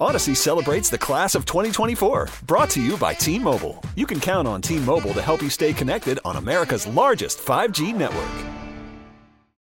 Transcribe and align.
Odyssey 0.00 0.34
celebrates 0.34 0.90
the 0.90 0.98
class 0.98 1.34
of 1.34 1.46
2024, 1.46 2.28
brought 2.46 2.68
to 2.70 2.82
you 2.82 2.96
by 2.98 3.14
T 3.14 3.38
Mobile. 3.38 3.82
You 3.94 4.06
can 4.06 4.20
count 4.20 4.46
on 4.46 4.60
T 4.60 4.78
Mobile 4.78 5.14
to 5.14 5.22
help 5.22 5.40
you 5.40 5.48
stay 5.48 5.72
connected 5.72 6.18
on 6.24 6.36
America's 6.36 6.86
largest 6.86 7.38
5G 7.38 7.94
network. 7.94 8.46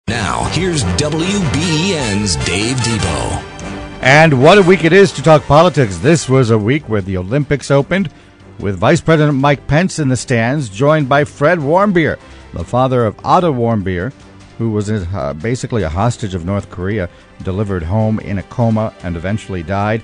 Now, 0.08 0.44
here's 0.52 0.84
WBEN's 0.84 2.36
Dave 2.46 2.76
Debo. 2.78 3.44
And 4.02 4.44
what 4.44 4.58
a 4.58 4.62
week 4.62 4.84
it 4.84 4.94
is 4.94 5.12
to 5.14 5.24
talk 5.24 5.44
politics. 5.44 5.98
This 6.00 6.28
was 6.28 6.52
a 6.52 6.58
week 6.58 6.88
where 6.90 7.02
the 7.02 7.18
Olympics 7.18 7.72
opened 7.72 8.12
with 8.60 8.78
Vice 8.78 9.02
President 9.02 9.38
Mike 9.38 9.66
Pence 9.68 10.00
in 10.00 10.10
the 10.10 10.18
stands, 10.18 10.70
joined 10.70 11.08
by 11.08 11.24
Fred 11.24 11.60
Warmbier, 11.60 12.20
the 12.54 12.64
father 12.64 13.06
of 13.06 13.18
Otto 13.26 13.54
Warmbier, 13.54 14.12
who 14.58 14.70
was 14.70 14.90
uh, 14.90 15.34
basically 15.42 15.84
a 15.84 15.90
hostage 15.90 16.36
of 16.36 16.46
North 16.46 16.70
Korea, 16.70 17.10
delivered 17.44 17.84
home 17.84 18.20
in 18.20 18.38
a 18.38 18.44
coma 18.44 18.94
and 19.04 19.16
eventually 19.16 19.64
died. 19.64 20.02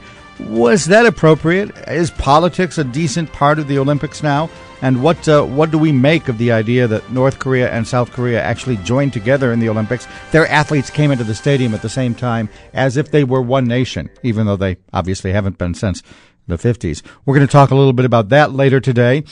Was 0.48 0.86
that 0.86 1.06
appropriate? 1.06 1.72
Is 1.88 2.12
politics 2.12 2.78
a 2.78 2.84
decent 2.84 3.32
part 3.32 3.60
of 3.60 3.68
the 3.68 3.78
Olympics 3.80 4.22
now? 4.22 4.50
And 4.82 5.04
what 5.04 5.28
uh, 5.28 5.44
what 5.44 5.70
do 5.70 5.78
we 5.78 5.92
make 5.92 6.28
of 6.28 6.38
the 6.40 6.52
idea 6.52 6.88
that 6.88 7.12
North 7.12 7.38
Korea 7.38 7.72
and 7.72 7.88
South 7.88 8.12
Korea 8.12 8.42
actually 8.42 8.78
joined 8.78 9.14
together 9.14 9.54
in 9.54 9.60
the 9.60 9.70
Olympics? 9.70 10.08
Their 10.32 10.48
athletes 10.48 10.90
came 10.90 11.12
into 11.12 11.24
the 11.24 11.36
stadium 11.36 11.74
at 11.74 11.84
the 11.84 11.90
same 11.90 12.16
time 12.16 12.50
as 12.74 12.98
if 12.98 13.12
they 13.12 13.24
were 13.24 13.42
one 13.42 13.66
nation, 13.66 14.10
even 14.24 14.48
though 14.48 14.56
they 14.56 14.78
obviously 14.92 15.32
haven't 15.32 15.60
been 15.60 15.76
since 15.76 16.02
the 16.48 16.58
50s. 16.58 17.04
We're 17.26 17.36
going 17.36 17.48
to 17.48 17.52
talk 17.52 17.70
a 17.70 17.76
little 17.76 17.94
bit 17.94 18.06
about 18.06 18.30
that 18.30 18.52
later 18.54 18.80
today. 18.80 19.24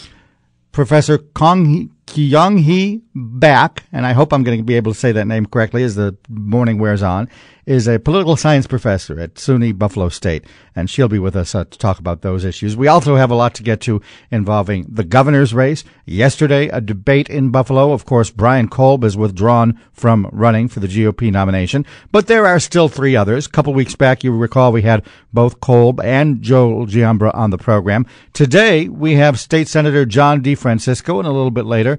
Professor 0.71 1.18
Kong 1.18 1.90
Kyung 2.09 2.58
Hee 2.58 3.02
Baek, 3.16 3.84
and 3.91 4.05
I 4.05 4.13
hope 4.13 4.34
I'm 4.34 4.44
going 4.44 4.58
to 4.58 4.63
be 4.63 4.76
able 4.76 4.94
to 4.94 4.99
say 4.99 5.12
that 5.12 5.27
name 5.27 5.45
correctly 5.45 5.84
as 5.84 5.95
the 5.95 6.18
morning 6.27 6.80
wears 6.80 7.04
on, 7.04 7.30
is 7.70 7.88
a 7.88 7.99
political 7.99 8.35
science 8.35 8.66
professor 8.66 9.20
at 9.20 9.35
SUNY 9.35 9.77
Buffalo 9.77 10.09
State, 10.09 10.44
and 10.76 10.90
she'll 10.90 11.08
be 11.08 11.20
with 11.20 11.35
us 11.35 11.54
uh, 11.54 11.66
to 11.66 11.77
talk 11.77 11.99
about 11.99 12.23
those 12.23 12.44
issues. 12.44 12.76
We 12.76 12.88
also 12.88 13.16
have 13.16 13.30
a 13.30 13.35
lot 13.35 13.54
to 13.55 13.63
get 13.63 13.80
to 13.82 14.02
involving 14.32 14.87
the 14.90 15.04
governor's 15.04 15.54
race. 15.54 15.84
Yesterday, 16.04 16.70
a 16.70 16.82
debate 16.82 17.30
in 17.30 17.52
Buffalo. 17.52 17.91
Of 17.91 18.05
course, 18.05 18.32
Brian 18.32 18.70
Kolb 18.70 19.04
is 19.04 19.15
withdrawn 19.15 19.80
from 19.91 20.27
running 20.32 20.68
for 20.68 20.80
the 20.80 20.87
GOP 20.87 21.32
nomination, 21.32 21.85
but 22.12 22.26
there 22.26 22.48
are 22.48 22.60
still 22.60 22.90
three 22.90 23.15
others. 23.15 23.46
A 23.46 23.52
couple 23.52 23.76
weeks 23.76 23.96
back, 23.96 24.24
you 24.24 24.32
recall 24.32 24.71
we 24.71 24.82
had 24.82 25.05
both 25.32 25.60
Kolb 25.60 26.02
and 26.02 26.41
Joel 26.41 26.87
Giambra 26.87 27.35
on 27.35 27.52
the 27.52 27.60
program. 27.60 28.07
Today, 28.34 28.90
we 28.90 29.13
have 29.13 29.40
State 29.40 29.68
Senator 29.68 30.07
John 30.07 30.41
DeFrancisco, 30.41 31.20
and 31.20 31.27
a 31.27 31.32
little 31.32 31.52
bit 31.52 31.68
later, 31.68 31.99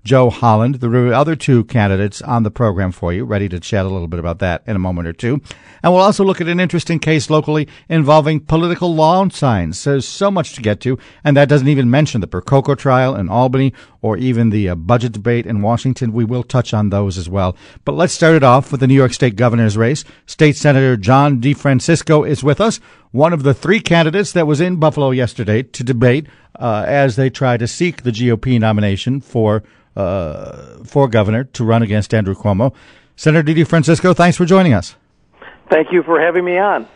Joe 0.03 0.31
Holland, 0.31 0.75
the 0.75 1.15
other 1.15 1.35
two 1.35 1.63
candidates 1.65 2.21
on 2.21 2.43
the 2.43 2.49
program 2.49 2.91
for 2.91 3.13
you, 3.13 3.23
ready 3.23 3.47
to 3.49 3.59
chat 3.59 3.85
a 3.85 3.89
little 3.89 4.07
bit 4.07 4.19
about 4.19 4.39
that 4.39 4.63
in 4.65 4.75
a 4.75 4.79
moment 4.79 5.07
or 5.07 5.13
two. 5.13 5.41
And 5.83 5.93
we'll 5.93 6.01
also 6.01 6.23
look 6.23 6.41
at 6.41 6.47
an 6.47 6.59
interesting 6.59 6.99
case 6.99 7.29
locally 7.29 7.67
involving 7.87 8.39
political 8.39 8.95
lawn 8.95 9.29
signs. 9.29 9.83
There's 9.83 10.07
so 10.07 10.31
much 10.31 10.53
to 10.53 10.61
get 10.61 10.79
to, 10.81 10.97
and 11.23 11.37
that 11.37 11.49
doesn't 11.49 11.67
even 11.67 11.91
mention 11.91 12.21
the 12.21 12.27
Percoco 12.27 12.75
trial 12.75 13.15
in 13.15 13.29
Albany 13.29 13.73
or 14.01 14.17
even 14.17 14.49
the 14.49 14.69
uh, 14.69 14.75
budget 14.75 15.11
debate 15.11 15.45
in 15.45 15.61
Washington. 15.61 16.13
We 16.13 16.25
will 16.25 16.43
touch 16.43 16.73
on 16.73 16.89
those 16.89 17.17
as 17.17 17.29
well. 17.29 17.55
But 17.85 17.93
let's 17.93 18.13
start 18.13 18.35
it 18.35 18.43
off 18.43 18.71
with 18.71 18.79
the 18.79 18.87
New 18.87 18.95
York 18.95 19.13
State 19.13 19.35
governor's 19.35 19.77
race. 19.77 20.03
State 20.25 20.55
Senator 20.55 20.97
John 20.97 21.39
DeFrancisco 21.39 22.27
is 22.27 22.43
with 22.43 22.59
us, 22.59 22.79
one 23.11 23.33
of 23.33 23.43
the 23.43 23.53
three 23.53 23.79
candidates 23.79 24.31
that 24.31 24.47
was 24.47 24.61
in 24.61 24.77
Buffalo 24.77 25.11
yesterday 25.11 25.61
to 25.61 25.83
debate 25.83 26.27
uh, 26.59 26.85
as 26.87 27.15
they 27.15 27.29
try 27.29 27.57
to 27.57 27.67
seek 27.67 28.03
the 28.03 28.11
GOP 28.11 28.59
nomination 28.59 29.21
for 29.21 29.63
uh, 29.95 30.83
for 30.83 31.07
governor 31.07 31.43
to 31.45 31.63
run 31.63 31.83
against 31.83 32.13
Andrew 32.13 32.35
Cuomo. 32.35 32.73
Senator 33.15 33.53
DeFrancisco, 33.53 34.15
thanks 34.15 34.37
for 34.37 34.45
joining 34.45 34.73
us. 34.73 34.95
Thank 35.69 35.91
you 35.91 36.03
for 36.03 36.19
having 36.19 36.43
me 36.43 36.57
on. 36.57 36.87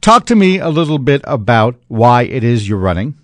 Talk 0.00 0.26
to 0.26 0.36
me 0.36 0.58
a 0.58 0.68
little 0.68 0.98
bit 0.98 1.20
about 1.24 1.76
why 1.88 2.22
it 2.22 2.44
is 2.44 2.68
you're 2.68 2.78
running. 2.78 3.14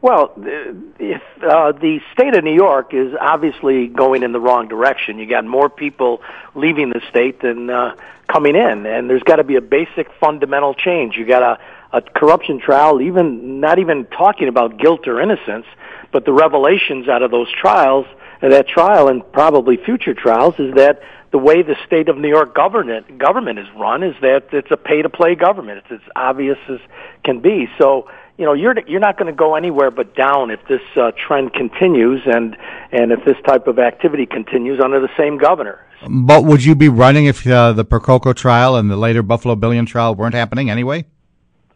Well, 0.00 0.32
if 0.36 1.22
uh, 1.42 1.72
the 1.72 2.00
state 2.12 2.36
of 2.36 2.42
New 2.42 2.54
York 2.54 2.92
is 2.92 3.14
obviously 3.20 3.86
going 3.86 4.24
in 4.24 4.32
the 4.32 4.40
wrong 4.40 4.66
direction, 4.66 5.18
you 5.18 5.26
got 5.26 5.44
more 5.44 5.70
people 5.70 6.22
leaving 6.56 6.90
the 6.90 7.00
state 7.08 7.40
than 7.40 7.70
uh, 7.70 7.94
coming 8.26 8.56
in, 8.56 8.84
and 8.84 9.08
there's 9.08 9.22
got 9.22 9.36
to 9.36 9.44
be 9.44 9.54
a 9.54 9.60
basic 9.60 10.12
fundamental 10.18 10.74
change. 10.74 11.16
You 11.16 11.24
got 11.24 11.42
a, 11.42 11.96
a 11.96 12.02
corruption 12.02 12.58
trial, 12.58 13.00
even 13.00 13.60
not 13.60 13.78
even 13.78 14.06
talking 14.06 14.48
about 14.48 14.76
guilt 14.76 15.06
or 15.06 15.20
innocence, 15.20 15.66
but 16.12 16.24
the 16.24 16.32
revelations 16.32 17.08
out 17.08 17.22
of 17.22 17.30
those 17.30 17.48
trials, 17.60 18.06
that 18.40 18.68
trial, 18.68 19.08
and 19.08 19.22
probably 19.32 19.76
future 19.76 20.14
trials, 20.14 20.54
is 20.58 20.74
that 20.74 21.00
the 21.32 21.38
way 21.38 21.62
the 21.62 21.76
state 21.86 22.08
of 22.08 22.18
New 22.18 22.28
York 22.28 22.54
government 22.54 23.18
government 23.18 23.58
is 23.58 23.66
run 23.76 24.02
is 24.02 24.14
that 24.20 24.48
it's 24.52 24.70
a 24.70 24.76
pay 24.76 25.02
to 25.02 25.08
play 25.08 25.34
government. 25.34 25.78
It's 25.78 26.02
as 26.02 26.10
obvious 26.14 26.58
as 26.68 26.78
can 27.24 27.40
be. 27.40 27.66
So 27.78 28.08
you 28.36 28.44
know 28.44 28.52
you're 28.52 28.74
you're 28.86 29.00
not 29.00 29.18
going 29.18 29.32
to 29.32 29.36
go 29.36 29.54
anywhere 29.54 29.90
but 29.90 30.14
down 30.14 30.50
if 30.50 30.60
this 30.68 30.82
uh, 30.96 31.12
trend 31.26 31.54
continues 31.54 32.20
and 32.26 32.56
and 32.92 33.12
if 33.12 33.24
this 33.24 33.36
type 33.46 33.66
of 33.66 33.78
activity 33.78 34.26
continues 34.26 34.80
under 34.82 35.00
the 35.00 35.10
same 35.16 35.38
governor. 35.38 35.80
But 36.08 36.44
would 36.44 36.64
you 36.64 36.74
be 36.74 36.88
running 36.88 37.26
if 37.26 37.46
uh, 37.46 37.72
the 37.72 37.84
Percoco 37.84 38.34
trial 38.34 38.76
and 38.76 38.90
the 38.90 38.96
later 38.96 39.22
Buffalo 39.22 39.54
Billion 39.54 39.86
trial 39.86 40.14
weren't 40.14 40.34
happening 40.34 40.68
anyway? 40.68 41.06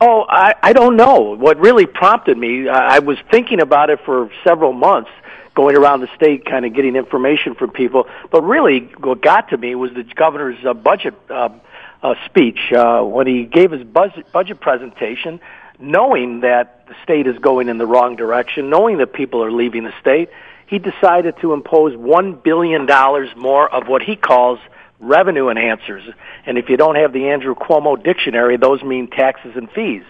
Oh, 0.00 0.26
I, 0.28 0.54
I 0.62 0.72
don't 0.72 0.96
know. 0.96 1.36
What 1.36 1.58
really 1.58 1.86
prompted 1.86 2.36
me, 2.36 2.68
I 2.68 2.98
was 2.98 3.16
thinking 3.30 3.60
about 3.60 3.88
it 3.88 4.00
for 4.04 4.30
several 4.44 4.72
months, 4.72 5.10
going 5.54 5.74
around 5.74 6.00
the 6.00 6.14
state, 6.14 6.44
kind 6.44 6.66
of 6.66 6.74
getting 6.74 6.96
information 6.96 7.54
from 7.54 7.70
people. 7.70 8.06
But 8.30 8.42
really, 8.42 8.80
what 8.98 9.22
got 9.22 9.50
to 9.50 9.56
me 9.56 9.74
was 9.74 9.92
the 9.94 10.04
governor's 10.04 10.62
uh, 10.66 10.74
budget 10.74 11.14
uh, 11.30 11.48
uh, 12.02 12.14
speech 12.26 12.58
uh, 12.72 13.02
when 13.02 13.26
he 13.26 13.44
gave 13.44 13.70
his 13.70 13.84
budget, 13.84 14.30
budget 14.32 14.60
presentation, 14.60 15.40
knowing 15.78 16.40
that 16.40 16.86
the 16.88 16.94
state 17.02 17.26
is 17.26 17.38
going 17.38 17.68
in 17.68 17.78
the 17.78 17.86
wrong 17.86 18.16
direction, 18.16 18.68
knowing 18.68 18.98
that 18.98 19.14
people 19.14 19.42
are 19.42 19.50
leaving 19.52 19.84
the 19.84 19.94
state. 20.00 20.28
He 20.66 20.78
decided 20.78 21.36
to 21.40 21.54
impose 21.54 21.96
one 21.96 22.34
billion 22.34 22.84
dollars 22.84 23.30
more 23.34 23.66
of 23.72 23.88
what 23.88 24.02
he 24.02 24.14
calls 24.16 24.58
revenue 25.00 25.46
enhancers. 25.46 26.02
And 26.46 26.58
if 26.58 26.68
you 26.68 26.76
don't 26.76 26.96
have 26.96 27.12
the 27.12 27.28
Andrew 27.28 27.54
Cuomo 27.54 28.02
dictionary, 28.02 28.56
those 28.56 28.82
mean 28.82 29.08
taxes 29.08 29.52
and 29.56 29.70
fees. 29.70 30.02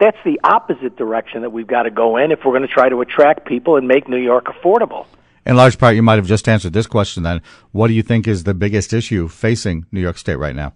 That's 0.00 0.18
the 0.24 0.40
opposite 0.42 0.96
direction 0.96 1.42
that 1.42 1.50
we've 1.50 1.66
got 1.66 1.84
to 1.84 1.90
go 1.90 2.16
in 2.16 2.32
if 2.32 2.40
we're 2.44 2.52
going 2.52 2.66
to 2.66 2.72
try 2.72 2.88
to 2.88 3.00
attract 3.00 3.46
people 3.46 3.76
and 3.76 3.86
make 3.86 4.08
New 4.08 4.16
York 4.16 4.46
affordable. 4.46 5.06
In 5.44 5.56
large 5.56 5.78
part, 5.78 5.96
you 5.96 6.02
might 6.02 6.16
have 6.16 6.26
just 6.26 6.48
answered 6.48 6.72
this 6.72 6.86
question 6.86 7.22
then. 7.22 7.42
What 7.72 7.88
do 7.88 7.94
you 7.94 8.02
think 8.02 8.28
is 8.28 8.44
the 8.44 8.54
biggest 8.54 8.92
issue 8.92 9.28
facing 9.28 9.86
New 9.90 10.00
York 10.00 10.18
State 10.18 10.36
right 10.36 10.54
now? 10.54 10.72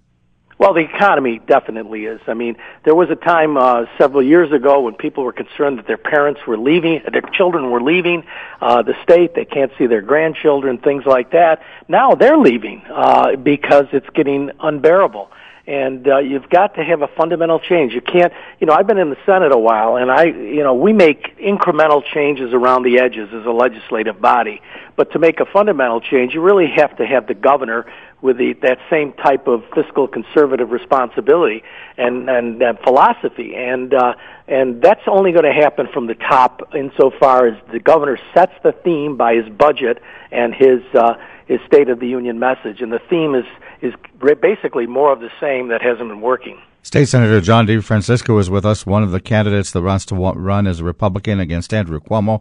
Well, 0.59 0.73
the 0.73 0.81
economy 0.81 1.39
definitely 1.47 2.07
is. 2.07 2.21
I 2.27 2.33
mean, 2.33 2.57
there 2.85 2.95
was 2.95 3.11
a 3.11 3.15
time 3.15 3.59
uh, 3.59 3.85
several 3.99 4.23
years 4.23 4.53
ago 4.53 4.81
when 4.81 4.95
people 4.95 5.23
were 5.23 5.33
concerned 5.33 5.79
that 5.79 5.87
their 5.87 5.99
parents 5.99 6.41
were 6.47 6.57
leaving, 6.57 7.03
their 7.13 7.21
children 7.21 7.71
were 7.71 7.83
leaving 7.83 8.25
uh, 8.63 8.83
the 8.83 8.95
state. 9.03 9.35
They 9.35 9.45
can't 9.45 9.71
see 9.77 9.87
their 9.87 10.01
grandchildren, 10.01 10.79
things 10.79 11.05
like 11.05 11.33
that. 11.33 11.63
Now 11.89 12.15
they're 12.15 12.39
leaving 12.39 12.83
uh, 12.91 13.37
because 13.37 13.87
it's 13.93 14.09
getting 14.15 14.51
unbearable 14.59 15.31
and 15.67 16.07
uh, 16.07 16.19
you've 16.19 16.49
got 16.49 16.77
to 16.77 16.85
have 16.85 17.03
a 17.03 17.09
fundamental 17.09 17.59
change. 17.59 17.93
You 17.93 18.01
can't, 18.01 18.33
you 18.61 18.67
know, 18.67 18.73
I've 18.73 18.87
been 18.87 18.99
in 18.99 19.11
the 19.11 19.17
Senate 19.27 19.53
a 19.53 19.59
while, 19.59 19.97
and 19.97 20.11
I, 20.11 20.25
you 20.27 20.63
know, 20.63 20.75
we 20.75 20.93
make 20.93 21.37
incremental 21.39 22.05
changes 22.15 22.53
around 22.53 22.85
the 22.85 23.01
edges 23.01 23.29
as 23.33 23.45
a 23.45 23.51
legislative 23.51 24.21
body, 24.21 24.63
but 24.95 25.13
to 25.13 25.19
make 25.19 25.41
a 25.41 25.47
fundamental 25.47 26.01
change, 26.01 26.35
you 26.35 26.41
really 26.41 26.69
have 26.77 26.97
to 26.99 27.07
have 27.07 27.27
the 27.27 27.35
governor 27.35 27.87
with 28.23 28.39
the, 28.39 28.55
that 28.63 28.79
same 28.91 29.13
type 29.13 29.47
of 29.47 29.63
fiscal 29.75 30.09
conservative 30.09 30.71
responsibility 30.71 31.63
and 31.97 32.29
and, 32.29 32.63
and 32.63 32.79
philosophy, 32.81 33.55
and 33.55 33.95
uh, 33.95 34.15
and 34.49 34.83
that's 34.83 35.03
only 35.07 35.33
going 35.33 35.45
to 35.45 35.53
happen 35.53 35.87
from 35.93 36.07
the 36.07 36.15
top, 36.15 36.75
insofar 36.75 37.47
as 37.49 37.73
the 37.73 37.81
governor 37.81 38.19
sets 38.35 38.53
the 38.63 38.73
theme 38.73 39.17
by 39.17 39.35
his 39.35 39.49
budget 39.49 40.03
and 40.31 40.55
his 40.55 40.81
uh, 40.95 41.15
his 41.47 41.61
State 41.67 41.89
of 41.89 42.01
the 42.01 42.09
Union 42.09 42.39
message, 42.39 42.81
and 42.81 42.93
the 42.93 43.01
theme 43.11 43.35
is 43.35 43.45
is 43.83 43.95
basically 44.41 44.87
more 44.87 45.13
of 45.13 45.21
the 45.21 45.31
same 45.41 45.69
that 45.69 45.83
hasn't 45.83 46.09
been 46.09 46.21
working. 46.21 46.61
State 46.87 47.09
Senator 47.09 47.41
John 47.41 47.67
DeFrancisco 47.67 48.39
is 48.39 48.49
with 48.49 48.65
us, 48.65 48.87
one 48.87 49.03
of 49.03 49.11
the 49.11 49.19
candidates 49.19 49.73
that 49.73 49.83
wants 49.83 50.05
to 50.05 50.15
run 50.15 50.69
as 50.69 50.79
a 50.79 50.85
Republican 50.85 51.41
against 51.41 51.75
Andrew 51.75 51.99
Cuomo. 51.99 52.41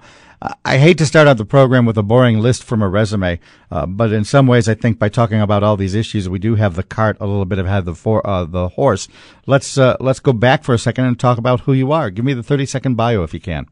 I 0.64 0.78
hate 0.78 1.00
to 1.00 1.06
start 1.08 1.28
out 1.28 1.38
the 1.38 1.46
program 1.46 1.84
with 1.88 1.98
a 1.98 2.04
boring 2.04 2.38
list 2.38 2.64
from 2.64 2.84
a 2.84 2.88
resume, 2.88 3.40
uh, 3.72 3.88
but 3.88 4.14
in 4.14 4.24
some 4.24 4.46
ways, 4.46 4.70
I 4.70 4.76
think 4.76 5.00
by 5.00 5.10
talking 5.10 5.42
about 5.42 5.64
all 5.64 5.76
these 5.76 5.96
issues, 5.96 6.30
we 6.30 6.38
do 6.38 6.54
have 6.54 6.76
the 6.76 6.84
cart 6.84 7.18
a 7.20 7.26
little 7.26 7.46
bit 7.46 7.58
ahead 7.58 7.80
of 7.80 7.86
the, 7.86 7.96
for, 7.96 8.22
uh, 8.28 8.46
the 8.46 8.68
horse. 8.68 9.08
Let's 9.48 9.80
uh, 9.80 9.98
let's 10.00 10.20
go 10.20 10.32
back 10.32 10.64
for 10.64 10.76
a 10.76 10.78
second 10.78 11.06
and 11.06 11.20
talk 11.20 11.40
about 11.40 11.62
who 11.62 11.74
you 11.74 11.92
are. 11.92 12.12
Give 12.12 12.24
me 12.24 12.36
the 12.36 12.44
thirty 12.44 12.68
second 12.68 12.94
bio 12.94 13.24
if 13.24 13.34
you 13.34 13.40
can. 13.40 13.66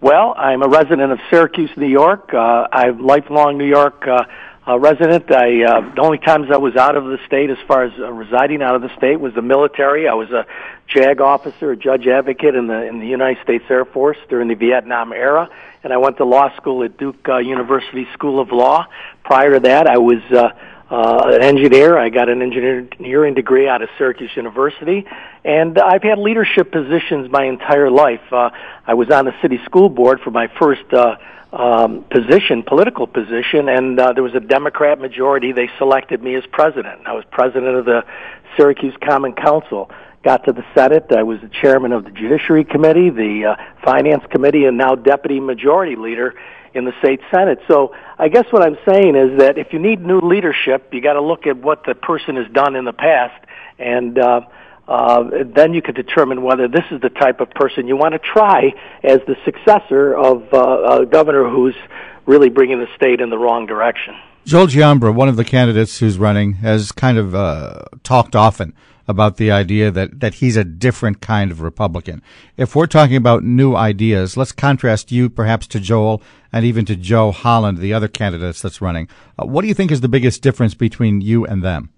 Well, 0.00 0.34
I'm 0.36 0.64
a 0.64 0.68
resident 0.68 1.12
of 1.12 1.20
Syracuse, 1.30 1.70
New 1.76 1.86
York. 1.86 2.34
Uh, 2.34 2.66
I'm 2.72 3.06
lifelong 3.06 3.56
New 3.56 3.68
York 3.68 4.02
uh, 4.70 4.78
resident. 4.78 5.30
I 5.30 5.64
uh, 5.64 5.94
the 5.94 6.00
only 6.00 6.18
times 6.18 6.48
I 6.52 6.58
was 6.58 6.76
out 6.76 6.96
of 6.96 7.04
the 7.04 7.18
state, 7.26 7.50
as 7.50 7.58
far 7.66 7.84
as 7.84 7.92
uh, 7.98 8.12
residing 8.12 8.62
out 8.62 8.74
of 8.76 8.82
the 8.82 8.94
state, 8.96 9.18
was 9.18 9.34
the 9.34 9.42
military. 9.42 10.08
I 10.08 10.14
was 10.14 10.30
a 10.30 10.46
JAG 10.86 11.20
officer, 11.20 11.72
a 11.72 11.76
judge 11.76 12.06
advocate 12.06 12.54
in 12.54 12.66
the 12.66 12.86
in 12.86 13.00
the 13.00 13.06
United 13.06 13.42
States 13.42 13.64
Air 13.68 13.84
Force 13.84 14.18
during 14.28 14.48
the 14.48 14.54
Vietnam 14.54 15.12
era, 15.12 15.48
and 15.82 15.92
I 15.92 15.96
went 15.96 16.18
to 16.18 16.24
law 16.24 16.54
school 16.56 16.84
at 16.84 16.98
Duke 16.98 17.28
uh, 17.28 17.38
University 17.38 18.06
School 18.12 18.40
of 18.40 18.52
Law. 18.52 18.86
Prior 19.24 19.54
to 19.54 19.60
that, 19.60 19.86
I 19.86 19.98
was 19.98 20.22
uh, 20.30 20.50
uh, 20.90 21.30
an 21.34 21.42
engineer. 21.42 21.98
I 21.98 22.08
got 22.08 22.28
an 22.28 22.42
engineering 22.42 23.34
degree 23.34 23.68
out 23.68 23.82
of 23.82 23.88
Syracuse 23.98 24.30
University, 24.36 25.06
and 25.44 25.78
I've 25.78 26.02
had 26.02 26.18
leadership 26.18 26.70
positions 26.70 27.30
my 27.30 27.44
entire 27.44 27.90
life. 27.90 28.32
Uh, 28.32 28.50
I 28.86 28.94
was 28.94 29.10
on 29.10 29.24
the 29.24 29.34
city 29.42 29.58
school 29.64 29.88
board 29.88 30.20
for 30.20 30.30
my 30.30 30.48
first 30.58 30.92
uh, 30.92 31.16
um, 31.52 32.04
position, 32.10 32.62
political 32.62 33.06
position, 33.06 33.68
and 33.68 33.98
uh, 33.98 34.12
there 34.12 34.22
was 34.22 34.34
a 34.34 34.40
Democrat 34.40 35.00
majority. 35.00 35.52
They 35.52 35.68
selected 35.78 36.22
me 36.22 36.36
as 36.36 36.44
president. 36.52 37.06
I 37.06 37.12
was 37.12 37.24
president 37.30 37.76
of 37.76 37.84
the 37.84 38.04
Syracuse 38.56 38.94
Common 39.02 39.32
Council. 39.34 39.90
Got 40.22 40.44
to 40.44 40.52
the 40.52 40.64
Senate. 40.74 41.06
I 41.16 41.22
was 41.22 41.40
the 41.40 41.48
chairman 41.48 41.92
of 41.92 42.04
the 42.04 42.10
Judiciary 42.10 42.64
Committee, 42.64 43.10
the 43.10 43.56
uh, 43.56 43.62
Finance 43.84 44.24
Committee, 44.30 44.66
and 44.66 44.76
now 44.76 44.94
deputy 44.94 45.40
majority 45.40 45.96
leader 45.96 46.34
in 46.72 46.84
the 46.84 46.92
state 47.00 47.20
senate. 47.32 47.58
So 47.66 47.94
I 48.18 48.28
guess 48.28 48.44
what 48.50 48.62
I'm 48.62 48.76
saying 48.88 49.16
is 49.16 49.38
that 49.38 49.58
if 49.58 49.72
you 49.72 49.78
need 49.78 50.04
new 50.04 50.20
leadership, 50.20 50.90
you 50.92 51.00
got 51.00 51.14
to 51.14 51.22
look 51.22 51.46
at 51.46 51.56
what 51.56 51.84
the 51.84 51.94
person 51.94 52.36
has 52.36 52.46
done 52.52 52.76
in 52.76 52.84
the 52.84 52.92
past, 52.92 53.44
and 53.78 54.18
uh, 54.18 54.42
uh, 54.90 55.22
then 55.54 55.72
you 55.72 55.80
can 55.80 55.94
determine 55.94 56.42
whether 56.42 56.66
this 56.66 56.84
is 56.90 57.00
the 57.00 57.10
type 57.10 57.40
of 57.40 57.48
person 57.50 57.86
you 57.86 57.96
want 57.96 58.12
to 58.12 58.18
try 58.18 58.72
as 59.04 59.20
the 59.28 59.36
successor 59.44 60.12
of 60.16 60.52
uh, 60.52 61.02
a 61.02 61.06
governor 61.06 61.48
who's 61.48 61.76
really 62.26 62.48
bringing 62.48 62.80
the 62.80 62.88
state 62.96 63.20
in 63.20 63.30
the 63.30 63.38
wrong 63.38 63.66
direction. 63.66 64.14
Joel 64.44 64.66
Giambra, 64.66 65.14
one 65.14 65.28
of 65.28 65.36
the 65.36 65.44
candidates 65.44 65.98
who's 65.98 66.18
running, 66.18 66.54
has 66.54 66.90
kind 66.90 67.18
of 67.18 67.36
uh, 67.36 67.82
talked 68.02 68.34
often 68.34 68.74
about 69.06 69.36
the 69.36 69.52
idea 69.52 69.92
that, 69.92 70.18
that 70.18 70.34
he's 70.34 70.56
a 70.56 70.64
different 70.64 71.20
kind 71.20 71.52
of 71.52 71.60
Republican. 71.60 72.20
If 72.56 72.74
we're 72.74 72.86
talking 72.86 73.16
about 73.16 73.44
new 73.44 73.76
ideas, 73.76 74.36
let's 74.36 74.52
contrast 74.52 75.12
you 75.12 75.30
perhaps 75.30 75.68
to 75.68 75.78
Joel 75.80 76.20
and 76.52 76.64
even 76.64 76.84
to 76.86 76.96
Joe 76.96 77.30
Holland, 77.30 77.78
the 77.78 77.92
other 77.94 78.08
candidates 78.08 78.60
that's 78.60 78.80
running. 78.80 79.08
Uh, 79.38 79.46
what 79.46 79.62
do 79.62 79.68
you 79.68 79.74
think 79.74 79.92
is 79.92 80.00
the 80.00 80.08
biggest 80.08 80.42
difference 80.42 80.74
between 80.74 81.20
you 81.20 81.44
and 81.46 81.62
them? 81.62 81.90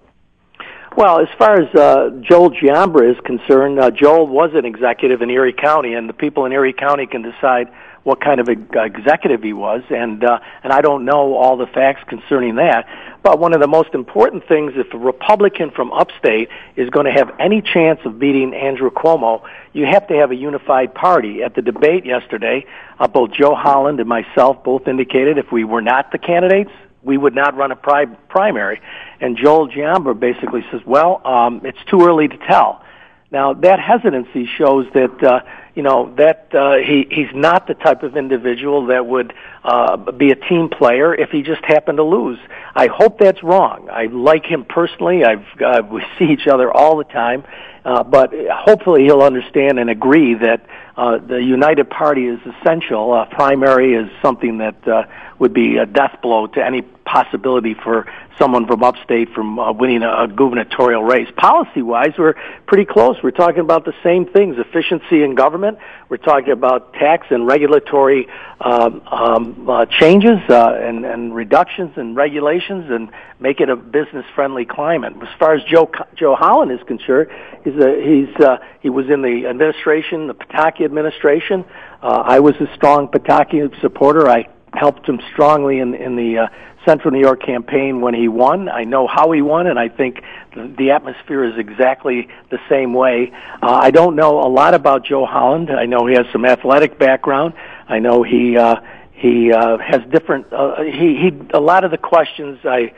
Well, 0.95 1.21
as 1.21 1.29
far 1.39 1.59
as 1.59 1.75
uh, 1.75 2.11
Joel 2.21 2.51
Giambra 2.51 3.11
is 3.11 3.19
concerned, 3.25 3.81
uh, 3.81 3.91
Joel 3.91 4.27
was 4.27 4.51
an 4.55 4.67
executive 4.67 5.23
in 5.23 5.31
Erie 5.31 5.55
County, 5.55 5.95
and 5.95 6.07
the 6.07 6.13
people 6.13 6.45
in 6.45 6.53
Erie 6.53 6.75
County 6.75 7.07
can 7.07 7.23
decide 7.23 7.73
what 8.03 8.21
kind 8.21 8.41
of 8.41 8.49
a, 8.49 8.57
uh, 8.79 8.85
executive 8.85 9.43
he 9.43 9.55
was, 9.55 9.83
and 9.89 10.23
uh, 10.23 10.39
and 10.63 10.73
I 10.73 10.83
don't 10.83 11.05
know 11.07 11.35
all 11.35 11.57
the 11.57 11.67
facts 11.67 12.03
concerning 12.09 12.57
that. 12.57 12.87
But 13.23 13.39
one 13.39 13.55
of 13.55 13.61
the 13.61 13.69
most 13.69 13.95
important 13.95 14.47
things, 14.49 14.73
if 14.77 14.93
a 14.93 14.99
Republican 14.99 15.71
from 15.71 15.93
upstate 15.93 16.51
is 16.77 16.91
going 16.91 17.07
to 17.07 17.13
have 17.13 17.31
any 17.39 17.63
chance 17.63 18.01
of 18.05 18.19
beating 18.19 18.53
Andrew 18.53 18.91
Cuomo, 18.91 19.49
you 19.73 19.87
have 19.87 20.09
to 20.09 20.15
have 20.15 20.31
a 20.31 20.37
unified 20.37 20.95
party. 20.95 21.43
At 21.43 21.55
the 21.55 21.63
debate 21.63 22.05
yesterday, 22.05 22.67
uh, 22.99 23.09
both 23.09 23.31
Joe 23.31 23.55
Holland 23.55 24.01
and 24.01 24.09
myself 24.09 24.63
both 24.63 24.89
indicated 24.89 25.39
if 25.39 25.51
we 25.53 25.65
were 25.65 25.83
not 25.83 26.13
the 26.13 26.19
candidates, 26.19 26.73
we 27.03 27.17
would 27.17 27.35
not 27.35 27.57
run 27.57 27.73
a 27.73 27.77
pri- 27.77 28.07
primary. 28.29 28.81
And 29.21 29.37
Joel 29.37 29.69
Giambra 29.69 30.19
basically 30.19 30.65
says, 30.71 30.81
well, 30.87 31.21
um, 31.27 31.63
it's 31.65 31.83
too 31.91 32.03
early 32.03 32.29
to 32.29 32.37
tell. 32.49 32.85
Now 33.31 33.55
that 33.55 33.81
hesitancy 33.81 34.47
shows 34.59 34.87
that 34.95 35.23
uh, 35.25 35.41
you 35.75 35.83
know 35.83 36.15
that 36.17 36.55
uh, 36.55 36.77
he 36.77 37.07
he's 37.11 37.35
not 37.35 37.67
the 37.67 37.75
type 37.75 38.03
of 38.03 38.17
individual 38.17 38.87
that 38.87 39.07
would 39.07 39.33
uh, 39.65 39.97
be 40.13 40.31
a 40.31 40.37
team 40.37 40.69
player 40.69 41.15
if 41.15 41.31
he 41.31 41.43
just 41.43 41.65
happened 41.65 41.97
to 41.97 42.05
lose. 42.05 42.39
I 42.75 42.89
hope 42.89 43.19
that's 43.19 43.43
wrong. 43.43 43.89
I 43.91 44.07
like 44.07 44.45
him 44.45 44.65
personally. 44.65 45.25
I've 45.25 45.47
uh, 45.61 45.83
we 45.91 46.05
see 46.19 46.27
each 46.27 46.47
other 46.47 46.71
all 46.71 46.97
the 46.97 47.05
time, 47.05 47.45
uh, 47.85 48.03
but 48.03 48.33
hopefully 48.51 49.05
he'll 49.05 49.23
understand 49.23 49.79
and 49.79 49.89
agree 49.89 50.35
that 50.35 50.67
uh, 50.97 51.19
the 51.19 51.43
united 51.43 51.89
party 51.89 52.27
is 52.27 52.39
essential. 52.45 53.13
Uh, 53.13 53.25
primary 53.27 53.95
is 53.95 54.11
something 54.21 54.59
that 54.59 54.87
uh, 54.87 55.05
would 55.39 55.55
be 55.55 55.79
a 55.79 55.87
death 55.87 56.19
blow 56.23 56.47
to 56.49 56.65
any 56.65 56.83
possibility 56.83 57.75
for 57.75 58.07
someone 58.39 58.67
from 58.67 58.83
upstate 58.83 59.31
from 59.31 59.59
uh, 59.59 59.73
winning 59.73 60.03
a, 60.03 60.25
a 60.25 60.29
gubernatorial 60.29 61.03
race. 61.03 61.29
Policy 61.37 61.83
wise, 61.83 62.13
we're 62.19 62.35
pretty 62.67 62.85
close. 62.85 63.17
We're 63.23 63.31
talking 63.31 63.61
about 63.61 63.85
the 63.85 63.95
same 64.03 64.27
things: 64.27 64.57
efficiency 64.59 65.23
in 65.23 65.35
government. 65.35 65.62
We're 66.09 66.17
talking 66.17 66.53
about 66.53 66.93
tax 66.95 67.27
and 67.31 67.47
regulatory 67.47 68.29
um, 68.61 69.03
um, 69.07 69.69
uh, 69.69 69.87
changes 69.87 70.39
uh, 70.49 70.75
and, 70.75 71.05
and 71.05 71.35
reductions 71.35 71.97
in 71.97 72.15
regulations, 72.15 72.91
and 72.91 73.11
make 73.41 73.61
it 73.61 73.69
a 73.69 73.77
business-friendly 73.77 74.67
climate. 74.67 75.13
As 75.23 75.29
far 75.39 75.55
as 75.55 75.63
Joe 75.65 75.91
Joe 76.15 76.35
Holland 76.35 76.73
is 76.73 76.83
concerned, 76.87 77.31
he's 77.65 77.75
a, 77.75 77.91
he's 78.03 78.45
uh, 78.45 78.59
he 78.81 78.91
was 78.91 79.09
in 79.09 79.23
the 79.23 79.47
administration, 79.47 80.27
the 80.27 80.35
Pataki 80.35 80.85
administration. 80.85 81.65
Uh, 82.03 82.23
I 82.37 82.41
was 82.41 82.55
a 82.57 82.69
strong 82.75 83.09
Pataki 83.09 83.81
supporter. 83.81 84.29
I 84.29 84.49
helped 84.75 85.09
him 85.09 85.21
strongly 85.33 85.79
in 85.79 85.95
in 85.95 86.17
the 86.17 86.39
uh, 86.39 86.49
Central 86.85 87.13
New 87.13 87.21
York 87.21 87.43
campaign 87.43 88.01
when 88.01 88.15
he 88.15 88.29
won. 88.29 88.69
I 88.69 88.85
know 88.85 89.07
how 89.07 89.31
he 89.31 89.43
won, 89.43 89.67
and 89.67 89.79
I 89.79 89.89
think 89.89 90.23
the 90.55 90.91
atmosphere 90.91 91.45
is 91.45 91.59
exactly 91.59 92.29
the 92.51 92.59
same 92.69 92.93
way. 92.95 93.33
Uh, 93.63 93.73
I 93.73 93.91
don't 93.91 94.17
know 94.17 94.41
a 94.41 94.49
lot 94.49 94.75
about 94.75 95.05
Joe 95.05 95.27
Holland. 95.27 95.71
I 95.71 95.87
know 95.87 96.07
he 96.07 96.15
has 96.15 96.27
some 96.33 96.45
athletic 96.45 96.99
background. 96.99 97.55
I 97.89 97.99
know 97.99 98.23
he 98.23 98.57
uh, 98.57 98.77
he 99.13 99.53
uh, 99.53 99.79
has 99.79 100.03
different. 100.11 100.53
Uh, 100.53 100.83
he 100.83 101.17
he. 101.17 101.33
A 101.55 101.61
lot 101.61 101.85
of 101.85 101.91
the 101.91 101.99
questions 101.99 102.59
I 102.65 102.93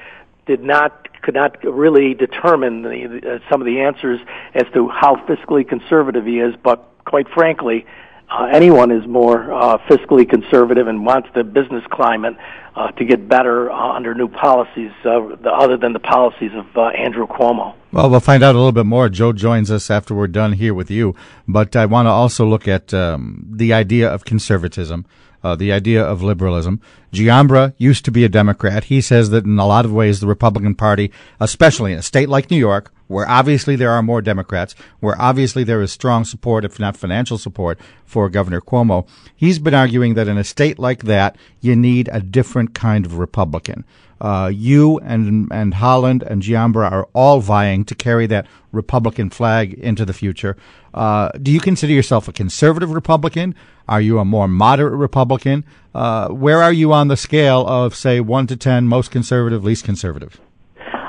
did 0.46 0.62
not 0.62 1.08
could 1.22 1.34
not 1.34 1.62
really 1.64 2.14
determine 2.14 2.82
the, 2.82 3.40
uh, 3.42 3.50
some 3.50 3.60
of 3.60 3.66
the 3.66 3.80
answers 3.80 4.20
as 4.54 4.64
to 4.74 4.88
how 4.88 5.16
fiscally 5.26 5.66
conservative 5.66 6.26
he 6.26 6.38
is, 6.38 6.54
but 6.62 6.90
quite 7.06 7.28
frankly, 7.28 7.86
uh, 8.30 8.48
anyone 8.52 8.90
is 8.90 9.06
more 9.06 9.52
uh, 9.52 9.78
fiscally 9.88 10.28
conservative 10.28 10.88
and 10.88 11.04
wants 11.04 11.28
the 11.34 11.44
business 11.44 11.84
climate 11.90 12.34
uh, 12.74 12.90
to 12.92 13.04
get 13.04 13.28
better 13.28 13.70
uh, 13.70 13.92
under 13.92 14.14
new 14.14 14.28
policies 14.28 14.90
uh, 15.04 15.20
the, 15.42 15.50
other 15.50 15.76
than 15.76 15.92
the 15.92 16.00
policies 16.00 16.50
of 16.54 16.66
uh, 16.76 16.88
Andrew 16.88 17.26
Cuomo. 17.26 17.74
Well, 17.92 18.10
we'll 18.10 18.20
find 18.20 18.42
out 18.42 18.54
a 18.54 18.58
little 18.58 18.72
bit 18.72 18.86
more. 18.86 19.08
Joe 19.08 19.32
joins 19.32 19.70
us 19.70 19.90
after 19.90 20.14
we're 20.14 20.26
done 20.26 20.54
here 20.54 20.74
with 20.74 20.90
you, 20.90 21.14
but 21.46 21.76
I 21.76 21.86
want 21.86 22.06
to 22.06 22.10
also 22.10 22.44
look 22.44 22.66
at 22.66 22.92
um, 22.92 23.46
the 23.48 23.72
idea 23.72 24.08
of 24.08 24.24
conservatism 24.24 25.06
the 25.58 25.72
idea 25.72 26.02
of 26.02 26.22
liberalism. 26.22 26.80
Giambra 27.12 27.74
used 27.76 28.06
to 28.06 28.10
be 28.10 28.24
a 28.24 28.30
Democrat. 28.30 28.84
He 28.84 29.02
says 29.02 29.28
that 29.28 29.44
in 29.44 29.58
a 29.58 29.66
lot 29.66 29.84
of 29.84 29.92
ways, 29.92 30.20
the 30.20 30.26
Republican 30.26 30.74
Party, 30.74 31.12
especially 31.38 31.92
in 31.92 31.98
a 31.98 32.02
state 32.02 32.30
like 32.30 32.50
New 32.50 32.56
York, 32.56 32.90
where 33.06 33.28
obviously 33.28 33.76
there 33.76 33.90
are 33.90 34.02
more 34.02 34.22
Democrats, 34.22 34.74
where 35.00 35.20
obviously 35.20 35.64
there 35.64 35.82
is 35.82 35.92
strong 35.92 36.24
support, 36.24 36.64
if 36.64 36.78
not 36.78 36.96
financial 36.96 37.38
support, 37.38 37.78
for 38.04 38.28
Governor 38.28 38.60
Cuomo, 38.60 39.06
he's 39.34 39.58
been 39.58 39.74
arguing 39.74 40.14
that 40.14 40.28
in 40.28 40.38
a 40.38 40.44
state 40.44 40.78
like 40.78 41.04
that, 41.04 41.36
you 41.60 41.76
need 41.76 42.08
a 42.12 42.20
different 42.20 42.74
kind 42.74 43.04
of 43.06 43.18
Republican. 43.18 43.84
Uh, 44.20 44.50
you 44.54 44.98
and 45.00 45.48
and 45.52 45.74
Holland 45.74 46.22
and 46.22 46.40
Giambra 46.40 46.90
are 46.90 47.08
all 47.12 47.40
vying 47.40 47.84
to 47.86 47.94
carry 47.94 48.26
that 48.28 48.46
Republican 48.72 49.28
flag 49.28 49.74
into 49.74 50.04
the 50.06 50.12
future. 50.14 50.56
Uh, 50.94 51.28
do 51.42 51.50
you 51.50 51.60
consider 51.60 51.92
yourself 51.92 52.28
a 52.28 52.32
conservative 52.32 52.92
Republican? 52.92 53.54
Are 53.86 54.00
you 54.00 54.18
a 54.20 54.24
more 54.24 54.48
moderate 54.48 54.94
Republican? 54.94 55.64
Uh, 55.94 56.28
where 56.28 56.62
are 56.62 56.72
you 56.72 56.92
on 56.92 57.08
the 57.08 57.16
scale 57.16 57.66
of, 57.66 57.94
say, 57.94 58.20
one 58.20 58.46
to 58.46 58.56
ten, 58.56 58.88
most 58.88 59.10
conservative, 59.10 59.64
least 59.64 59.84
conservative? 59.84 60.40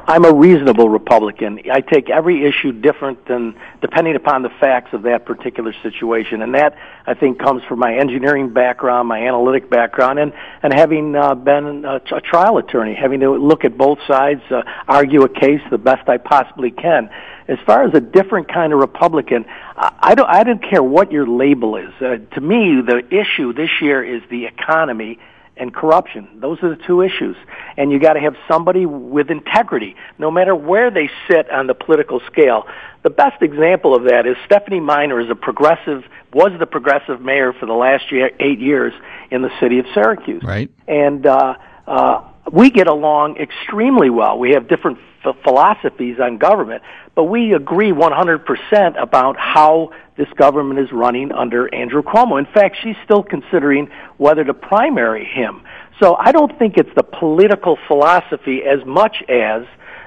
I'm 0.08 0.24
a 0.24 0.32
reasonable 0.32 0.88
Republican. 0.88 1.62
I 1.72 1.82
take 1.82 2.12
every 2.12 2.46
issue 2.46 2.72
different 2.72 3.26
than 3.28 3.56
depending 3.82 4.16
upon 4.16 4.44
the 4.44 4.50
facts 4.60 4.94
of 4.94 5.02
that 5.04 5.26
particular 5.26 5.74
situation, 5.82 6.44
and 6.44 6.54
that 6.54 6.78
I 7.08 7.16
think 7.16 7.40
comes 7.40 7.64
from 7.64 7.80
my 7.80 7.96
engineering 7.96 8.54
background, 8.54 9.08
my 9.08 9.26
analytic 9.26 9.68
background, 9.68 10.20
and 10.20 10.32
and 10.62 10.72
having 10.72 11.16
uh, 11.16 11.34
been 11.34 11.86
a, 11.86 11.96
a 12.12 12.22
trial 12.22 12.58
attorney, 12.60 12.94
having 12.94 13.22
to 13.22 13.32
look 13.32 13.66
at 13.66 13.78
both 13.80 13.98
sides, 14.08 14.42
uh, 14.52 14.62
argue 14.88 15.24
a 15.24 15.30
case 15.30 15.62
the 15.72 15.80
best 15.80 16.08
I 16.08 16.18
possibly 16.18 16.70
can. 16.70 17.10
As 17.48 17.58
far 17.66 17.84
as 17.84 17.94
a 17.96 18.02
different 18.02 18.52
kind 18.52 18.74
of 18.74 18.80
Republican, 18.80 19.46
I, 19.76 20.14
don't 20.16 20.30
I 20.30 20.44
don't 20.44 20.62
care 20.62 20.84
what 20.84 21.12
your 21.12 21.28
label 21.28 21.78
is. 21.78 21.94
Uh, 22.00 22.18
to 22.36 22.42
me, 22.42 22.82
the 22.82 23.04
issue 23.12 23.54
this 23.54 23.70
year 23.82 24.04
is 24.04 24.22
the 24.30 24.46
economy 24.46 25.20
and 25.58 25.74
corruption. 25.74 26.28
Those 26.42 26.62
are 26.64 26.70
the 26.76 26.82
two 26.88 27.02
issues. 27.02 27.36
And 27.78 27.92
you 27.92 28.00
got 28.00 28.14
to 28.14 28.20
have 28.20 28.36
somebody 28.48 28.86
with 28.86 29.30
integrity, 29.30 29.96
no 30.18 30.30
matter 30.32 30.56
where 30.56 30.92
they 30.92 31.10
sit 31.30 31.50
on 31.50 31.68
the 31.68 31.74
political 31.74 32.20
scale. 32.32 32.68
The 33.04 33.10
best 33.10 33.42
example 33.42 33.96
of 33.96 34.04
that 34.06 34.26
is 34.26 34.36
Stephanie 34.46 34.80
Miner 34.80 35.20
is 35.20 35.30
a 35.30 35.36
progressive, 35.36 36.04
was 36.34 36.52
the 36.60 36.66
progressive 36.66 37.22
mayor 37.22 37.54
for 37.54 37.66
the 37.66 37.74
last 37.74 38.12
year, 38.12 38.32
eight 38.40 38.60
years 38.60 38.94
in 39.32 39.42
the 39.42 39.52
city 39.60 39.80
of 39.80 39.86
Syracuse. 39.94 40.44
Right. 40.44 40.70
And, 40.88 41.26
uh, 41.26 41.56
uh, 41.88 42.22
we 42.56 42.70
get 42.70 42.88
along 42.88 43.36
extremely 43.36 44.10
well. 44.10 44.40
We 44.40 44.52
have 44.52 44.70
different 44.70 44.98
philosophies 45.44 46.20
on 46.22 46.38
government, 46.38 46.84
but 47.14 47.26
we 47.26 47.54
agree 47.54 47.92
100% 47.92 49.02
about 49.02 49.36
how 49.38 49.92
this 50.16 50.30
government 50.38 50.80
is 50.80 50.90
running 50.94 51.34
under 51.34 51.74
Andrew 51.76 52.02
Cuomo. 52.02 52.40
In 52.40 52.46
fact, 52.46 52.78
she's 52.82 52.96
still 53.04 53.24
considering 53.24 53.90
whether 54.16 54.46
to 54.46 54.54
primary 54.54 55.26
him. 55.26 55.64
So 56.02 56.16
I 56.16 56.32
don't 56.32 56.58
think 56.58 56.78
it's 56.78 56.94
the 56.96 57.04
political 57.04 57.78
philosophy 57.88 58.62
as 58.64 58.86
much 58.86 59.18
as 59.28 59.64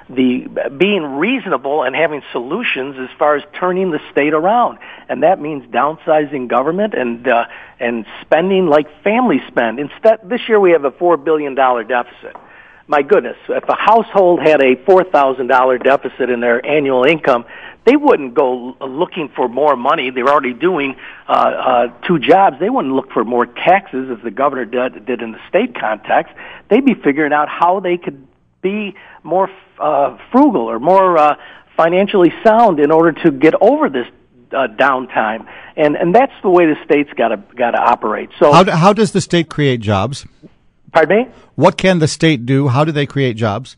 the 0.08 0.48
being 0.78 1.02
reasonable 1.02 1.82
and 1.82 1.94
having 1.94 2.22
solutions 2.32 2.96
as 2.98 3.08
far 3.18 3.36
as 3.36 3.42
turning 3.58 3.90
the 3.90 4.00
state 4.10 4.32
around, 4.32 4.78
and 5.08 5.22
that 5.22 5.40
means 5.40 5.64
downsizing 5.66 6.48
government 6.48 6.94
and 6.94 7.28
uh, 7.28 7.44
and 7.78 8.06
spending 8.22 8.66
like 8.66 8.86
family 9.02 9.40
spend. 9.48 9.78
Instead, 9.78 10.20
this 10.24 10.40
year 10.48 10.58
we 10.58 10.72
have 10.72 10.84
a 10.84 10.90
four 10.92 11.16
billion 11.16 11.54
dollar 11.54 11.84
deficit. 11.84 12.36
my 12.86 13.02
goodness, 13.02 13.36
if 13.48 13.64
a 13.68 13.76
household 13.76 14.40
had 14.40 14.62
a 14.62 14.76
$4,000 14.76 15.84
deficit 15.84 16.30
in 16.30 16.40
their 16.40 16.64
annual 16.64 17.04
income, 17.04 17.44
they 17.84 17.96
wouldn't 17.96 18.34
go 18.34 18.76
looking 18.80 19.28
for 19.34 19.48
more 19.48 19.76
money. 19.76 20.10
They're 20.10 20.28
already 20.28 20.54
doing 20.54 20.96
uh, 21.28 21.32
uh, 21.32 21.86
two 22.06 22.18
jobs. 22.18 22.56
They 22.60 22.70
wouldn't 22.70 22.94
look 22.94 23.12
for 23.12 23.24
more 23.24 23.46
taxes 23.46 24.10
as 24.10 24.22
the 24.22 24.30
governor 24.30 24.64
did, 24.64 25.06
did 25.06 25.22
in 25.22 25.32
the 25.32 25.38
state 25.48 25.74
context. 25.78 26.34
They'd 26.68 26.84
be 26.84 26.94
figuring 26.94 27.32
out 27.32 27.48
how 27.48 27.80
they 27.80 27.96
could 27.96 28.26
be 28.60 28.94
more 29.22 29.50
uh, 29.78 30.18
frugal 30.32 30.62
or 30.62 30.78
more 30.78 31.18
uh, 31.18 31.36
financially 31.76 32.32
sound 32.44 32.80
in 32.80 32.90
order 32.90 33.12
to 33.24 33.30
get 33.30 33.54
over 33.60 33.88
this 33.88 34.06
uh, 34.52 34.66
downtime, 34.68 35.46
and 35.76 35.94
and 35.96 36.14
that's 36.14 36.32
the 36.42 36.48
way 36.48 36.66
the 36.66 36.76
state's 36.84 37.12
got 37.14 37.28
to 37.28 37.36
got 37.54 37.72
to 37.72 37.78
operate. 37.78 38.30
So 38.38 38.52
how, 38.52 38.62
do, 38.64 38.70
how 38.72 38.92
does 38.92 39.12
the 39.12 39.20
state 39.20 39.48
create 39.48 39.80
jobs? 39.80 40.26
Pardon 40.92 41.24
me. 41.24 41.32
What 41.54 41.76
can 41.76 41.98
the 41.98 42.08
state 42.08 42.46
do? 42.46 42.68
How 42.68 42.84
do 42.84 42.92
they 42.92 43.06
create 43.06 43.36
jobs? 43.36 43.76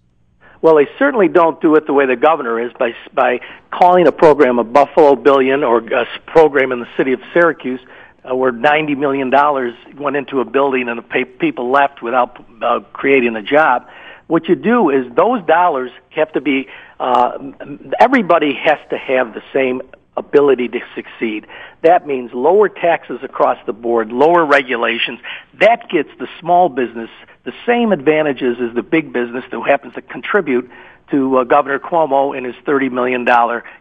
Well, 0.62 0.76
they 0.76 0.88
certainly 0.98 1.28
don't 1.28 1.60
do 1.60 1.74
it 1.76 1.86
the 1.86 1.94
way 1.94 2.06
the 2.06 2.16
governor 2.16 2.60
is 2.60 2.72
by 2.78 2.94
by 3.12 3.40
calling 3.70 4.06
a 4.06 4.12
program 4.12 4.58
a 4.58 4.64
Buffalo 4.64 5.16
Billion 5.16 5.64
or 5.64 5.78
a 5.78 6.06
program 6.26 6.72
in 6.72 6.80
the 6.80 6.88
city 6.96 7.12
of 7.12 7.20
Syracuse 7.32 7.80
uh, 8.28 8.34
where 8.34 8.52
ninety 8.52 8.94
million 8.94 9.30
dollars 9.30 9.74
went 9.98 10.16
into 10.16 10.40
a 10.40 10.44
building 10.44 10.88
and 10.88 10.98
the 10.98 11.24
people 11.38 11.70
left 11.70 12.02
without 12.02 12.44
uh, 12.62 12.80
creating 12.92 13.36
a 13.36 13.42
job. 13.42 13.88
What 14.30 14.48
you 14.48 14.54
do 14.54 14.90
is 14.90 15.12
those 15.16 15.44
dollars 15.44 15.90
have 16.10 16.32
to 16.34 16.40
be. 16.40 16.68
Uh, 17.00 17.52
everybody 17.98 18.54
has 18.54 18.78
to 18.90 18.96
have 18.96 19.34
the 19.34 19.42
same 19.52 19.82
ability 20.16 20.68
to 20.68 20.78
succeed. 20.94 21.48
That 21.82 22.06
means 22.06 22.30
lower 22.32 22.68
taxes 22.68 23.18
across 23.24 23.58
the 23.66 23.72
board, 23.72 24.12
lower 24.12 24.44
regulations. 24.44 25.18
That 25.58 25.88
gets 25.90 26.10
the 26.20 26.28
small 26.38 26.68
business 26.68 27.10
the 27.44 27.52
same 27.66 27.90
advantages 27.90 28.58
as 28.60 28.72
the 28.74 28.82
big 28.82 29.12
business 29.12 29.44
who 29.50 29.64
happens 29.64 29.94
to 29.94 30.02
contribute 30.02 30.70
to 31.10 31.38
uh, 31.38 31.44
Governor 31.44 31.80
Cuomo 31.80 32.36
in 32.36 32.44
his 32.44 32.54
$30 32.66 32.92
million 32.92 33.26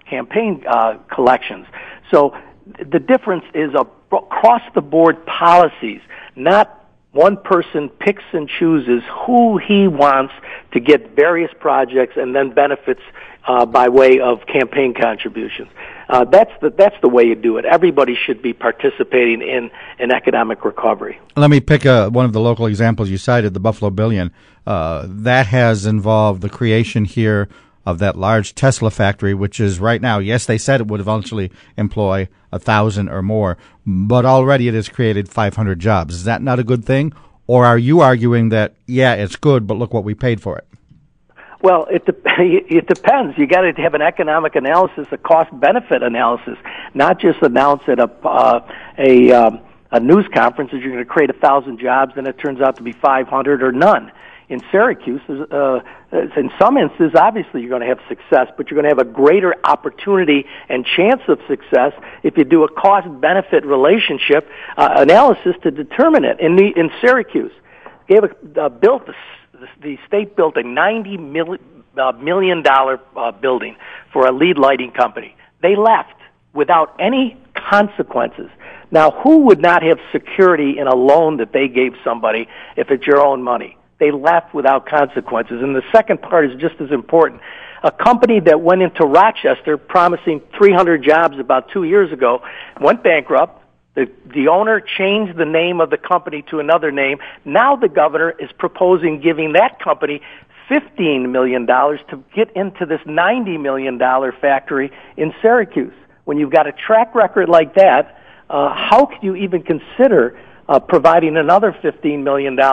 campaign 0.10 0.64
uh, 0.68 0.98
collections. 1.14 1.68
So 2.10 2.36
the 2.66 3.00
difference 3.00 3.44
is 3.54 3.72
across 4.12 4.62
the 4.74 4.82
board 4.82 5.24
policies, 5.28 6.02
not 6.36 6.79
one 7.12 7.38
person 7.38 7.90
picks 7.90 8.24
and 8.34 8.48
chooses 8.48 9.02
who 9.26 9.58
he 9.58 9.88
wants 9.88 10.34
to 10.74 10.80
get 10.80 11.16
various 11.16 11.52
projects 11.60 12.14
and 12.18 12.36
then 12.36 12.54
benefits 12.54 13.02
uh, 13.48 13.66
by 13.66 13.90
way 13.90 14.20
of 14.20 14.46
campaign 14.46 14.94
contributions. 14.94 15.70
Uh, 16.08 16.24
that's 16.26 16.52
the 16.62 16.70
that's 16.72 16.96
the 17.02 17.10
way 17.10 17.24
you 17.24 17.36
do 17.36 17.58
it. 17.58 17.66
Everybody 17.66 18.16
should 18.16 18.42
be 18.42 18.54
participating 18.54 19.42
in 19.42 19.72
an 19.98 20.12
economic 20.12 20.66
recovery. 20.66 21.20
Let 21.36 21.50
me 21.50 21.60
pick 21.60 21.86
a, 21.86 22.10
one 22.10 22.26
of 22.26 22.34
the 22.34 22.40
local 22.40 22.66
examples 22.66 23.10
you 23.10 23.18
cited, 23.18 23.54
the 23.54 23.60
Buffalo 23.60 23.90
Billion. 23.90 24.32
Uh, 24.68 25.06
that 25.08 25.48
has 25.48 25.86
involved 25.86 26.42
the 26.42 26.50
creation 26.50 27.06
here 27.06 27.50
of 27.86 28.00
that 28.00 28.18
large 28.18 28.56
Tesla 28.56 28.92
factory, 28.92 29.34
which 29.34 29.60
is 29.60 29.80
right 29.80 30.02
now. 30.02 30.20
Yes, 30.20 30.46
they 30.46 30.58
said 30.58 30.82
it 30.82 30.88
would 30.88 31.00
eventually 31.00 31.52
employ 31.78 32.28
a 32.52 32.60
thousand 32.60 33.10
or 33.10 33.22
more, 33.22 33.58
but 33.86 34.26
already 34.26 34.68
it 34.68 34.74
has 34.74 34.90
created 34.90 35.30
500 35.30 35.80
jobs. 35.80 36.16
Is 36.16 36.24
that 36.26 36.42
not 36.42 36.60
a 36.60 36.64
good 36.64 36.86
thing? 36.86 37.14
Or 37.48 37.66
are 37.66 37.78
you 37.78 38.02
arguing 38.02 38.50
that 38.50 38.76
yeah, 38.86 39.16
it's 39.16 39.36
good, 39.36 39.66
but 39.66 39.76
look 39.76 39.94
what 39.94 40.04
we 40.04 40.14
paid 40.14 40.42
for 40.42 40.58
it? 40.58 40.68
Well, 41.62 41.88
it 41.90 42.06
de- 42.06 42.14
it 42.78 42.88
depends. 42.88 43.38
You 43.38 43.48
got 43.48 43.62
to 43.62 43.74
have 43.82 43.94
an 43.94 44.02
economic 44.02 44.56
analysis, 44.56 45.08
a 45.12 45.18
cost 45.18 45.50
benefit 45.60 46.04
analysis, 46.04 46.58
not 46.94 47.20
just 47.20 47.42
announce 47.42 47.82
at 47.88 48.00
a 48.00 48.10
uh, 48.24 48.60
a 48.98 49.32
um, 49.32 49.60
a 49.92 50.00
news 50.00 50.28
conference 50.34 50.72
that 50.72 50.80
you're 50.80 50.92
going 50.92 51.04
to 51.04 51.10
create 51.10 51.30
a 51.30 51.40
thousand 51.40 51.80
jobs, 51.80 52.14
and 52.16 52.28
it 52.28 52.38
turns 52.38 52.62
out 52.62 52.76
to 52.78 52.84
be 52.84 52.92
500 52.92 53.64
or 53.64 53.72
none. 53.72 54.12
In 54.50 54.62
Syracuse, 54.72 55.22
uh, 55.30 55.80
in 56.12 56.50
some 56.60 56.76
instances, 56.78 57.16
obviously 57.16 57.62
you're 57.62 57.70
going 57.70 57.84
to 57.84 57.88
have 57.88 58.00
success, 58.08 58.48
but 58.58 58.70
you're 58.70 58.82
going 58.82 58.90
to 58.90 58.96
have 58.98 59.08
a 59.08 59.12
greater 59.12 59.54
opportunity 59.64 60.48
and 60.68 60.84
chance 60.98 61.22
of 61.28 61.40
success 61.48 61.94
if 62.24 62.36
you 62.36 62.44
do 62.46 62.64
a 62.64 62.72
cost-benefit 62.72 63.64
relationship 63.64 64.50
uh, 64.76 64.90
analysis 64.98 65.56
to 65.62 65.70
determine 65.70 66.26
it. 66.26 66.40
In 66.40 66.56
the 66.56 66.68
in 66.76 66.90
Syracuse, 67.00 67.52
gave 68.08 68.24
a, 68.24 68.60
uh, 68.60 68.70
built 68.70 69.08
a 69.08 69.14
the, 69.82 69.98
state 70.08 70.36
built 70.36 70.58
a 70.58 70.64
ninety 70.64 71.18
million, 71.18 71.60
uh, 71.96 72.12
million 72.14 72.64
dollar 72.64 73.00
uh, 73.16 73.32
building 73.32 73.76
for 74.12 74.26
a 74.26 74.32
lead 74.32 74.58
lighting 74.58 74.92
company. 74.92 75.36
They 75.62 75.76
left 75.76 76.16
without 76.54 76.96
any 77.00 77.38
consequences. 77.54 78.50
Now, 78.90 79.12
who 79.12 79.42
would 79.46 79.62
not 79.62 79.84
have 79.84 80.00
security 80.12 80.80
in 80.80 80.88
a 80.88 80.96
loan 80.96 81.38
that 81.38 81.54
they 81.54 81.68
gave 81.68 81.94
somebody 82.04 82.48
if 82.76 82.90
it's 82.90 83.06
your 83.06 83.22
own 83.22 83.44
money? 83.44 83.78
They 84.00 84.12
left 84.12 84.54
without 84.54 84.88
consequences. 84.88 85.62
And 85.62 85.76
the 85.76 85.84
second 85.92 86.22
part 86.22 86.50
is 86.50 86.60
just 86.60 86.76
as 86.80 86.92
important. 86.92 87.42
A 87.84 87.92
company 87.92 88.40
that 88.42 88.62
went 88.62 88.82
into 88.82 89.06
Rochester 89.06 89.78
promising 89.78 90.42
300 90.58 91.04
jobs 91.04 91.40
about 91.40 91.70
two 91.72 91.84
years 91.84 92.12
ago 92.12 92.42
went 92.80 93.04
bankrupt 93.04 93.60
the, 94.00 94.10
the 94.34 94.48
owner 94.48 94.80
changed 94.80 95.38
the 95.38 95.46
name 95.46 95.82
of 95.82 95.90
the 95.90 95.98
company 95.98 96.44
to 96.50 96.60
another 96.60 96.92
name. 96.92 97.18
Now 97.44 97.76
the 97.76 97.90
governor 97.90 98.34
is 98.40 98.50
proposing 98.58 99.20
giving 99.20 99.54
that 99.54 99.80
company 99.84 100.22
$15 100.70 101.30
million 101.30 101.66
to 101.66 102.24
get 102.34 102.56
into 102.56 102.86
this 102.86 103.02
$90 103.02 103.60
million 103.60 104.00
factory 104.40 104.92
in 105.18 105.34
Syracuse. 105.42 105.94
When 106.26 106.38
you've 106.38 106.52
got 106.52 106.68
a 106.68 106.72
track 106.72 107.14
record 107.16 107.50
like 107.50 107.76
that, 107.76 108.18
uh, 108.50 108.74
how 108.74 109.08
could 109.08 109.24
you 109.24 109.36
even 109.36 109.64
consider 109.64 110.40
uh, 110.70 110.80
providing 110.80 111.36
another 111.36 111.76
$15 111.84 112.24
million 112.24 112.58
uh, 112.60 112.72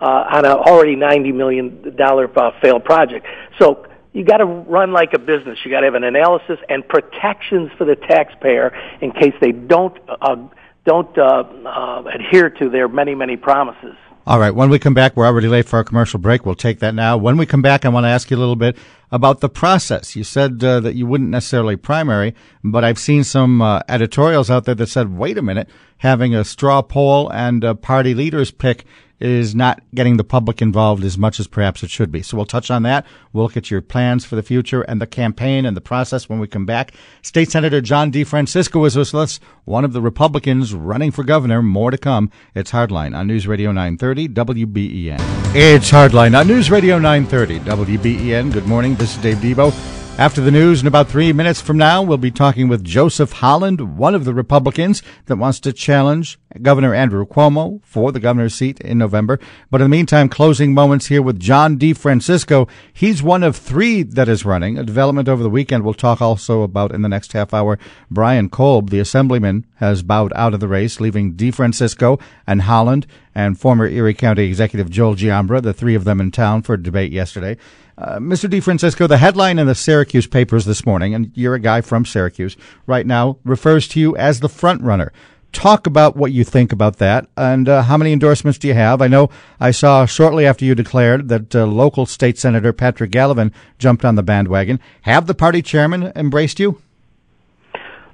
on 0.00 0.44
an 0.44 0.52
already 0.52 0.96
$90 0.96 1.34
million 1.34 1.96
uh, 2.00 2.50
failed 2.62 2.84
project? 2.84 3.26
So 3.58 3.86
you 4.12 4.24
got 4.24 4.38
to 4.38 4.46
run 4.46 4.92
like 4.92 5.12
a 5.14 5.18
business. 5.18 5.58
You 5.64 5.70
got 5.70 5.80
to 5.80 5.86
have 5.86 5.94
an 5.94 6.04
analysis 6.04 6.58
and 6.68 6.86
protections 6.86 7.70
for 7.76 7.84
the 7.84 7.96
taxpayer 7.96 8.72
in 9.00 9.12
case 9.12 9.34
they 9.40 9.52
don't 9.52 9.98
uh, 10.08 10.36
don't 10.84 11.16
uh, 11.16 11.44
uh, 11.64 12.04
adhere 12.12 12.50
to 12.50 12.68
their 12.68 12.88
many, 12.88 13.14
many 13.14 13.36
promises. 13.36 13.94
All 14.24 14.38
right. 14.38 14.54
When 14.54 14.70
we 14.70 14.78
come 14.78 14.94
back, 14.94 15.16
we're 15.16 15.26
already 15.26 15.48
late 15.48 15.66
for 15.66 15.78
our 15.78 15.84
commercial 15.84 16.20
break. 16.20 16.46
We'll 16.46 16.54
take 16.54 16.78
that 16.78 16.94
now. 16.94 17.16
When 17.16 17.36
we 17.36 17.44
come 17.44 17.60
back, 17.60 17.84
I 17.84 17.88
want 17.88 18.04
to 18.04 18.08
ask 18.08 18.30
you 18.30 18.36
a 18.36 18.38
little 18.38 18.54
bit 18.54 18.76
about 19.10 19.40
the 19.40 19.48
process. 19.48 20.14
You 20.14 20.22
said 20.22 20.62
uh, 20.62 20.78
that 20.78 20.94
you 20.94 21.08
wouldn't 21.08 21.30
necessarily 21.30 21.74
primary, 21.74 22.36
but 22.62 22.84
I've 22.84 23.00
seen 23.00 23.24
some 23.24 23.60
uh, 23.60 23.80
editorials 23.88 24.48
out 24.48 24.64
there 24.64 24.76
that 24.76 24.86
said, 24.86 25.18
wait 25.18 25.38
a 25.38 25.42
minute, 25.42 25.68
having 25.98 26.36
a 26.36 26.44
straw 26.44 26.82
poll 26.82 27.32
and 27.32 27.82
party 27.82 28.14
leaders 28.14 28.52
pick 28.52 28.84
is 29.22 29.54
not 29.54 29.80
getting 29.94 30.16
the 30.16 30.24
public 30.24 30.60
involved 30.60 31.04
as 31.04 31.16
much 31.16 31.38
as 31.38 31.46
perhaps 31.46 31.82
it 31.82 31.90
should 31.90 32.10
be. 32.10 32.22
So 32.22 32.36
we'll 32.36 32.46
touch 32.46 32.70
on 32.70 32.82
that. 32.82 33.06
We'll 33.32 33.44
look 33.44 33.56
at 33.56 33.70
your 33.70 33.80
plans 33.80 34.24
for 34.24 34.36
the 34.36 34.42
future 34.42 34.82
and 34.82 35.00
the 35.00 35.06
campaign 35.06 35.64
and 35.64 35.76
the 35.76 35.80
process 35.80 36.28
when 36.28 36.40
we 36.40 36.48
come 36.48 36.66
back. 36.66 36.92
State 37.22 37.50
Senator 37.50 37.80
John 37.80 38.10
DeFrancisco 38.10 38.86
is 38.86 38.96
with 38.96 39.14
us, 39.14 39.38
one 39.64 39.84
of 39.84 39.92
the 39.92 40.00
Republicans 40.00 40.74
running 40.74 41.12
for 41.12 41.22
governor. 41.22 41.62
More 41.62 41.90
to 41.90 41.98
come. 41.98 42.30
It's 42.54 42.72
Hardline 42.72 43.16
on 43.16 43.28
News 43.28 43.46
Radio 43.46 43.70
930 43.70 44.28
WBEN. 44.28 45.20
It's 45.54 45.90
Hardline 45.90 46.38
on 46.38 46.48
News 46.48 46.70
Radio 46.70 46.98
930 46.98 47.60
WBEN. 47.60 48.52
Good 48.52 48.66
morning. 48.66 48.96
This 48.96 49.16
is 49.16 49.22
Dave 49.22 49.36
Debo. 49.38 49.72
After 50.18 50.42
the 50.42 50.50
news, 50.50 50.82
in 50.82 50.86
about 50.86 51.08
three 51.08 51.32
minutes 51.32 51.60
from 51.60 51.78
now, 51.78 52.02
we'll 52.02 52.18
be 52.18 52.30
talking 52.30 52.68
with 52.68 52.84
Joseph 52.84 53.32
Holland, 53.32 53.96
one 53.96 54.14
of 54.14 54.26
the 54.26 54.34
Republicans 54.34 55.02
that 55.24 55.36
wants 55.36 55.58
to 55.60 55.72
challenge 55.72 56.38
Governor 56.60 56.94
Andrew 56.94 57.26
Cuomo 57.26 57.80
for 57.82 58.12
the 58.12 58.20
governor's 58.20 58.54
seat 58.54 58.80
in 58.80 58.98
November. 58.98 59.38
But 59.70 59.80
in 59.80 59.86
the 59.86 59.96
meantime, 59.96 60.28
closing 60.28 60.74
moments 60.74 61.06
here 61.06 61.22
with 61.22 61.40
John 61.40 61.78
DeFrancisco. 61.78 62.68
He's 62.92 63.22
one 63.22 63.42
of 63.42 63.56
three 63.56 64.02
that 64.02 64.28
is 64.28 64.44
running. 64.44 64.76
A 64.76 64.84
development 64.84 65.28
over 65.28 65.42
the 65.42 65.50
weekend 65.50 65.84
we'll 65.84 65.94
talk 65.94 66.20
also 66.20 66.62
about 66.62 66.94
in 66.94 67.02
the 67.02 67.08
next 67.08 67.32
half 67.32 67.54
hour. 67.54 67.78
Brian 68.10 68.48
Kolb, 68.48 68.90
the 68.90 69.00
assemblyman, 69.00 69.64
has 69.76 70.02
bowed 70.02 70.32
out 70.34 70.54
of 70.54 70.60
the 70.60 70.68
race, 70.68 71.00
leaving 71.00 71.34
DeFrancisco 71.34 72.20
and 72.46 72.62
Holland 72.62 73.06
and 73.34 73.58
former 73.58 73.86
Erie 73.86 74.14
County 74.14 74.44
Executive 74.44 74.90
Joel 74.90 75.14
Giambra, 75.14 75.62
the 75.62 75.72
three 75.72 75.94
of 75.94 76.04
them 76.04 76.20
in 76.20 76.30
town 76.30 76.62
for 76.62 76.74
a 76.74 76.82
debate 76.82 77.12
yesterday. 77.12 77.56
Uh, 77.98 78.18
Mr. 78.18 78.48
DeFrancisco, 78.48 79.06
the 79.06 79.18
headline 79.18 79.58
in 79.58 79.66
the 79.66 79.74
Syracuse 79.74 80.26
papers 80.26 80.64
this 80.64 80.86
morning, 80.86 81.14
and 81.14 81.30
you're 81.34 81.54
a 81.54 81.60
guy 81.60 81.80
from 81.80 82.04
Syracuse 82.04 82.56
right 82.86 83.06
now, 83.06 83.38
refers 83.44 83.86
to 83.88 84.00
you 84.00 84.16
as 84.16 84.40
the 84.40 84.48
front 84.48 84.82
runner. 84.82 85.12
Talk 85.52 85.86
about 85.86 86.16
what 86.16 86.32
you 86.32 86.44
think 86.44 86.72
about 86.72 86.96
that, 86.96 87.26
and 87.36 87.68
uh, 87.68 87.82
how 87.82 87.98
many 87.98 88.12
endorsements 88.12 88.58
do 88.58 88.68
you 88.68 88.74
have? 88.74 89.02
I 89.02 89.06
know 89.06 89.28
I 89.60 89.70
saw 89.70 90.06
shortly 90.06 90.46
after 90.46 90.64
you 90.64 90.74
declared 90.74 91.28
that 91.28 91.54
uh, 91.54 91.66
local 91.66 92.06
state 92.06 92.38
senator 92.38 92.72
Patrick 92.72 93.10
Gallivan 93.10 93.52
jumped 93.78 94.04
on 94.04 94.14
the 94.14 94.22
bandwagon. 94.22 94.80
Have 95.02 95.26
the 95.26 95.34
party 95.34 95.60
chairman 95.60 96.10
embraced 96.16 96.58
you? 96.58 96.80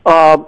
Uh, 0.04 0.42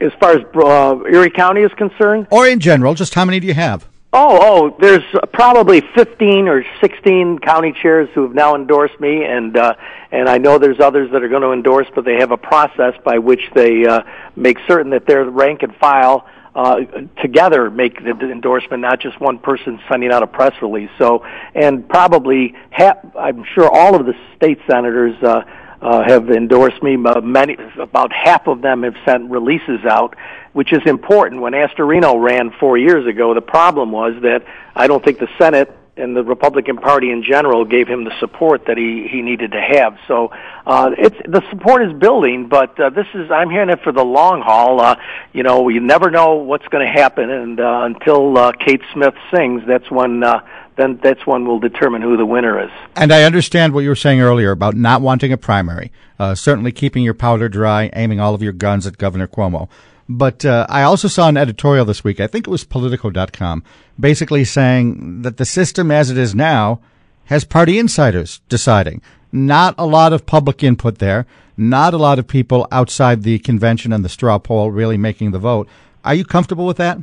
as 0.00 0.12
far 0.20 0.32
as 0.32 0.44
uh, 0.54 1.04
Erie 1.10 1.30
County 1.30 1.62
is 1.62 1.72
concerned, 1.76 2.28
or 2.30 2.46
in 2.46 2.60
general, 2.60 2.94
just 2.94 3.14
how 3.14 3.24
many 3.24 3.40
do 3.40 3.46
you 3.46 3.54
have? 3.54 3.88
Oh, 4.18 4.38
oh, 4.40 4.76
there's 4.80 5.04
probably 5.34 5.82
15 5.94 6.48
or 6.48 6.64
16 6.80 7.38
county 7.40 7.74
chairs 7.82 8.08
who 8.14 8.22
have 8.22 8.34
now 8.34 8.54
endorsed 8.54 8.98
me, 8.98 9.24
and 9.24 9.54
uh, 9.54 9.74
and 10.10 10.26
I 10.26 10.38
know 10.38 10.58
there's 10.58 10.80
others 10.80 11.10
that 11.12 11.22
are 11.22 11.28
going 11.28 11.42
to 11.42 11.52
endorse, 11.52 11.86
but 11.94 12.06
they 12.06 12.14
have 12.14 12.30
a 12.30 12.38
process 12.38 12.94
by 13.04 13.18
which 13.18 13.42
they 13.54 13.84
uh, 13.84 14.04
make 14.34 14.56
certain 14.66 14.92
that 14.92 15.06
their 15.06 15.26
rank 15.26 15.62
and 15.62 15.76
file 15.76 16.26
uh, 16.54 16.80
together 17.20 17.68
make 17.68 18.02
the 18.02 18.30
endorsement, 18.32 18.80
not 18.80 19.00
just 19.00 19.20
one 19.20 19.38
person 19.38 19.78
sending 19.86 20.10
out 20.10 20.22
a 20.22 20.26
press 20.26 20.54
release. 20.62 20.88
So, 20.96 21.22
and 21.54 21.86
probably, 21.86 22.54
ha- 22.72 22.98
I'm 23.18 23.44
sure 23.54 23.68
all 23.70 24.00
of 24.00 24.06
the 24.06 24.14
state 24.34 24.60
senators 24.66 25.22
uh, 25.22 25.42
uh, 25.80 26.02
have 26.06 26.30
endorsed 26.30 26.82
me. 26.82 26.96
Uh, 27.02 27.20
many, 27.20 27.56
about 27.78 28.12
half 28.12 28.46
of 28.46 28.62
them 28.62 28.82
have 28.82 28.96
sent 29.04 29.30
releases 29.30 29.84
out, 29.84 30.16
which 30.52 30.72
is 30.72 30.80
important. 30.86 31.40
When 31.40 31.52
Astorino 31.52 32.20
ran 32.22 32.50
four 32.58 32.78
years 32.78 33.06
ago, 33.06 33.34
the 33.34 33.40
problem 33.40 33.92
was 33.92 34.14
that 34.22 34.44
I 34.74 34.86
don't 34.86 35.04
think 35.04 35.18
the 35.18 35.28
Senate 35.38 35.74
and 35.96 36.14
the 36.14 36.22
Republican 36.22 36.76
Party 36.76 37.10
in 37.10 37.22
general 37.22 37.64
gave 37.64 37.88
him 37.88 38.04
the 38.04 38.12
support 38.20 38.66
that 38.66 38.76
he 38.76 39.08
he 39.10 39.22
needed 39.22 39.52
to 39.52 39.60
have. 39.60 39.96
So 40.06 40.30
uh, 40.66 40.90
it's 40.96 41.16
the 41.26 41.42
support 41.50 41.82
is 41.82 41.92
building, 41.94 42.48
but 42.48 42.78
uh, 42.78 42.90
this 42.90 43.06
is 43.14 43.30
I'm 43.30 43.50
hearing 43.50 43.70
it 43.70 43.80
for 43.82 43.92
the 43.92 44.04
long 44.04 44.42
haul. 44.42 44.80
Uh, 44.80 44.96
you 45.32 45.42
know, 45.42 45.68
you 45.68 45.80
never 45.80 46.10
know 46.10 46.34
what's 46.34 46.66
going 46.68 46.86
to 46.86 46.92
happen, 46.92 47.30
and 47.30 47.60
uh, 47.60 47.82
until 47.84 48.36
uh, 48.36 48.52
Kate 48.52 48.82
Smith 48.92 49.14
sings, 49.34 49.62
that's 49.66 49.90
when. 49.90 50.22
Uh, 50.22 50.40
then 50.76 51.00
that's 51.02 51.26
when 51.26 51.46
we'll 51.46 51.58
determine 51.58 52.02
who 52.02 52.18
the 52.18 52.26
winner 52.26 52.62
is. 52.62 52.70
And 52.96 53.10
I 53.10 53.22
understand 53.22 53.72
what 53.72 53.80
you 53.80 53.88
were 53.88 53.96
saying 53.96 54.20
earlier 54.20 54.50
about 54.50 54.74
not 54.74 55.00
wanting 55.00 55.32
a 55.32 55.38
primary. 55.38 55.90
Uh, 56.18 56.34
certainly 56.34 56.70
keeping 56.70 57.02
your 57.02 57.14
powder 57.14 57.48
dry, 57.48 57.88
aiming 57.94 58.20
all 58.20 58.34
of 58.34 58.42
your 58.42 58.52
guns 58.52 58.86
at 58.86 58.98
Governor 58.98 59.26
Cuomo. 59.26 59.70
But 60.08 60.44
uh, 60.44 60.66
I 60.68 60.82
also 60.82 61.08
saw 61.08 61.28
an 61.28 61.36
editorial 61.36 61.84
this 61.84 62.04
week, 62.04 62.20
I 62.20 62.26
think 62.26 62.46
it 62.46 62.50
was 62.50 62.64
Politico.com, 62.64 63.64
basically 63.98 64.44
saying 64.44 65.22
that 65.22 65.36
the 65.36 65.44
system 65.44 65.90
as 65.90 66.10
it 66.10 66.18
is 66.18 66.34
now 66.34 66.80
has 67.24 67.44
party 67.44 67.78
insiders 67.78 68.40
deciding. 68.48 69.02
Not 69.32 69.74
a 69.78 69.86
lot 69.86 70.12
of 70.12 70.26
public 70.26 70.62
input 70.62 70.98
there, 70.98 71.26
not 71.56 71.92
a 71.92 71.98
lot 71.98 72.18
of 72.18 72.28
people 72.28 72.68
outside 72.70 73.22
the 73.22 73.38
convention 73.40 73.92
and 73.92 74.04
the 74.04 74.08
straw 74.08 74.38
poll 74.38 74.70
really 74.70 74.96
making 74.96 75.32
the 75.32 75.38
vote. 75.38 75.68
Are 76.04 76.14
you 76.14 76.24
comfortable 76.24 76.66
with 76.66 76.76
that? 76.76 76.98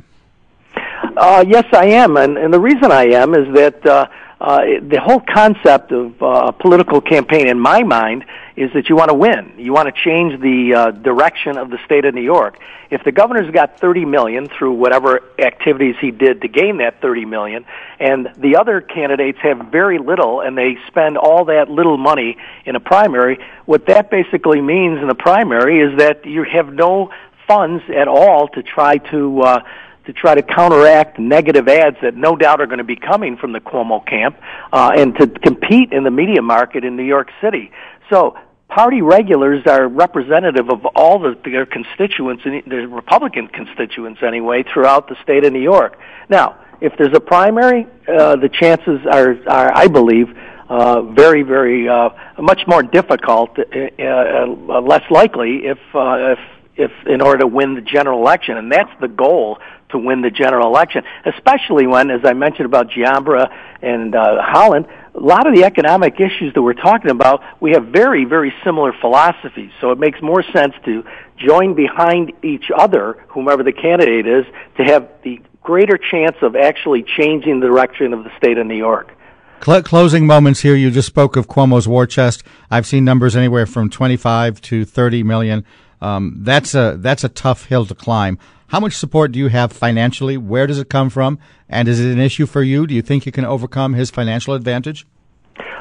Uh, 1.16 1.44
yes, 1.46 1.64
I 1.72 1.86
am, 1.86 2.16
and, 2.16 2.38
and 2.38 2.52
the 2.52 2.60
reason 2.60 2.90
I 2.90 3.04
am 3.04 3.34
is 3.34 3.54
that 3.54 3.86
uh, 3.86 4.06
uh, 4.40 4.60
the 4.88 5.00
whole 5.00 5.22
concept 5.32 5.92
of 5.92 6.20
uh, 6.22 6.50
political 6.52 7.00
campaign, 7.00 7.46
in 7.48 7.58
my 7.58 7.82
mind, 7.82 8.24
is 8.56 8.72
that 8.74 8.88
you 8.88 8.96
want 8.96 9.08
to 9.08 9.14
win. 9.14 9.54
You 9.58 9.72
want 9.72 9.92
to 9.92 10.02
change 10.02 10.40
the 10.40 10.74
uh, 10.74 10.90
direction 10.92 11.58
of 11.58 11.70
the 11.70 11.78
state 11.84 12.04
of 12.04 12.14
New 12.14 12.22
York. 12.22 12.58
If 12.90 13.02
the 13.02 13.10
governor's 13.10 13.50
got 13.50 13.80
30 13.80 14.04
million 14.04 14.48
through 14.48 14.74
whatever 14.74 15.20
activities 15.38 15.96
he 16.00 16.12
did 16.12 16.42
to 16.42 16.48
gain 16.48 16.78
that 16.78 17.00
30 17.00 17.24
million, 17.24 17.64
and 17.98 18.30
the 18.36 18.56
other 18.56 18.80
candidates 18.80 19.38
have 19.42 19.58
very 19.72 19.98
little, 19.98 20.40
and 20.40 20.56
they 20.56 20.76
spend 20.86 21.18
all 21.18 21.46
that 21.46 21.68
little 21.68 21.96
money 21.96 22.36
in 22.64 22.76
a 22.76 22.80
primary, 22.80 23.38
what 23.64 23.86
that 23.86 24.10
basically 24.10 24.60
means 24.60 25.00
in 25.00 25.08
the 25.08 25.14
primary 25.14 25.80
is 25.80 25.98
that 25.98 26.24
you 26.24 26.44
have 26.44 26.72
no 26.72 27.10
funds 27.48 27.82
at 27.94 28.08
all 28.08 28.48
to 28.48 28.62
try 28.62 28.98
to 28.98 29.40
uh, 29.42 29.62
to 30.06 30.12
try 30.12 30.34
to 30.34 30.42
counteract 30.42 31.18
negative 31.18 31.66
ads 31.68 31.96
that 32.02 32.14
no 32.14 32.36
doubt 32.36 32.60
are 32.60 32.66
going 32.66 32.78
to 32.78 32.84
be 32.84 32.96
coming 32.96 33.36
from 33.36 33.52
the 33.52 33.60
Cuomo 33.60 34.04
camp, 34.06 34.36
uh, 34.72 34.92
and 34.96 35.14
to 35.18 35.26
compete 35.26 35.92
in 35.92 36.04
the 36.04 36.10
media 36.10 36.42
market 36.42 36.84
in 36.84 36.96
New 36.96 37.04
York 37.04 37.30
City. 37.40 37.70
So 38.10 38.36
party 38.68 39.02
regulars 39.02 39.62
are 39.66 39.86
representative 39.88 40.68
of 40.68 40.84
all 40.94 41.18
the, 41.18 41.38
their 41.44 41.66
constituents, 41.66 42.42
the 42.44 42.88
Republican 42.88 43.48
constituents 43.48 44.20
anyway, 44.22 44.64
throughout 44.72 45.08
the 45.08 45.16
state 45.22 45.44
of 45.44 45.52
New 45.52 45.62
York. 45.62 45.98
Now, 46.28 46.58
if 46.80 46.92
there's 46.98 47.14
a 47.14 47.20
primary, 47.20 47.86
uh, 48.08 48.36
the 48.36 48.48
chances 48.48 49.00
are, 49.10 49.36
are 49.48 49.72
I 49.74 49.86
believe, 49.86 50.36
uh, 50.68 51.02
very, 51.02 51.42
very 51.42 51.88
uh, 51.88 52.10
much 52.38 52.62
more 52.66 52.82
difficult, 52.82 53.58
uh, 53.58 54.02
uh, 54.02 54.80
less 54.80 55.08
likely 55.10 55.66
if 55.66 55.78
uh, 55.94 56.34
if 56.34 56.38
if 56.76 56.90
in 57.06 57.20
order 57.20 57.38
to 57.40 57.46
win 57.46 57.74
the 57.74 57.80
general 57.80 58.20
election, 58.20 58.56
and 58.56 58.72
that's 58.72 58.90
the 59.00 59.08
goal 59.08 59.58
to 59.94 59.98
win 59.98 60.20
the 60.22 60.30
general 60.30 60.66
election, 60.66 61.02
especially 61.24 61.86
when, 61.86 62.10
as 62.10 62.20
I 62.24 62.34
mentioned 62.34 62.66
about 62.66 62.90
Giambra 62.90 63.48
and 63.80 64.14
uh, 64.14 64.42
Holland, 64.42 64.86
a 65.14 65.20
lot 65.20 65.46
of 65.46 65.54
the 65.54 65.64
economic 65.64 66.14
issues 66.20 66.52
that 66.54 66.62
we're 66.62 66.74
talking 66.74 67.10
about, 67.10 67.40
we 67.60 67.72
have 67.72 67.86
very, 67.86 68.24
very 68.24 68.52
similar 68.64 68.92
philosophies. 69.00 69.70
So 69.80 69.92
it 69.92 69.98
makes 69.98 70.20
more 70.20 70.42
sense 70.52 70.74
to 70.84 71.04
join 71.36 71.74
behind 71.74 72.32
each 72.42 72.70
other, 72.76 73.24
whomever 73.28 73.62
the 73.62 73.72
candidate 73.72 74.26
is, 74.26 74.44
to 74.78 74.84
have 74.84 75.08
the 75.22 75.40
greater 75.62 75.96
chance 75.96 76.36
of 76.42 76.56
actually 76.56 77.04
changing 77.16 77.60
the 77.60 77.68
direction 77.68 78.12
of 78.12 78.24
the 78.24 78.30
state 78.36 78.58
of 78.58 78.66
New 78.66 78.76
York. 78.76 79.12
Closing 79.60 80.26
moments 80.26 80.60
here. 80.60 80.74
You 80.74 80.90
just 80.90 81.06
spoke 81.06 81.36
of 81.36 81.46
Cuomo's 81.46 81.88
war 81.88 82.06
chest. 82.06 82.42
I've 82.70 82.86
seen 82.86 83.04
numbers 83.04 83.34
anywhere 83.34 83.64
from 83.64 83.88
25 83.88 84.60
to 84.62 84.84
30 84.84 85.22
million. 85.22 85.64
Um, 86.02 86.40
that's 86.40 86.74
a 86.74 86.98
that's 86.98 87.24
a 87.24 87.30
tough 87.30 87.66
hill 87.66 87.86
to 87.86 87.94
climb. 87.94 88.38
How 88.74 88.80
much 88.80 88.94
support 88.94 89.30
do 89.30 89.38
you 89.38 89.46
have 89.50 89.70
financially? 89.70 90.36
Where 90.36 90.66
does 90.66 90.80
it 90.80 90.90
come 90.90 91.08
from? 91.08 91.38
And 91.68 91.86
is 91.86 92.00
it 92.00 92.10
an 92.10 92.18
issue 92.18 92.44
for 92.44 92.60
you? 92.60 92.88
Do 92.88 92.94
you 92.96 93.02
think 93.02 93.24
you 93.24 93.30
can 93.30 93.44
overcome 93.44 93.94
his 93.94 94.10
financial 94.10 94.52
advantage? 94.52 95.06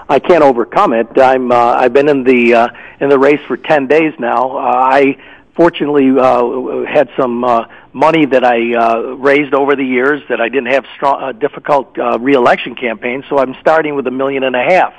I 0.08 0.20
can't 0.20 0.44
overcome 0.44 0.94
it. 0.94 1.08
I'm 1.20 1.52
uh, 1.52 1.56
I've 1.56 1.92
been 1.92 2.08
in 2.08 2.24
the 2.24 2.54
uh, 2.54 2.68
in 3.00 3.10
the 3.10 3.18
race 3.18 3.40
for 3.48 3.58
ten 3.58 3.88
days 3.88 4.14
now. 4.20 4.60
Uh, 4.60 4.62
I 4.62 5.18
fortunately 5.56 6.12
uh, 6.12 6.86
had 6.86 7.10
some 7.18 7.44
uh, 7.44 7.66
money 7.94 8.28
that 8.28 8.44
I 8.44 8.76
uh, 8.76 9.00
raised 9.16 9.56
over 9.56 9.76
the 9.76 9.84
years 9.84 10.22
that 10.30 10.40
I 10.40 10.50
didn't 10.50 10.72
have 10.72 10.86
strong, 10.96 11.20
uh, 11.20 11.32
difficult 11.32 11.98
uh, 11.98 12.20
reelection 12.20 12.76
campaigns. 12.76 13.26
So 13.28 13.40
I'm 13.40 13.56
starting 13.60 13.96
with 13.96 14.06
a 14.06 14.12
million 14.12 14.44
and 14.44 14.56
a 14.56 14.64
half 14.64 14.94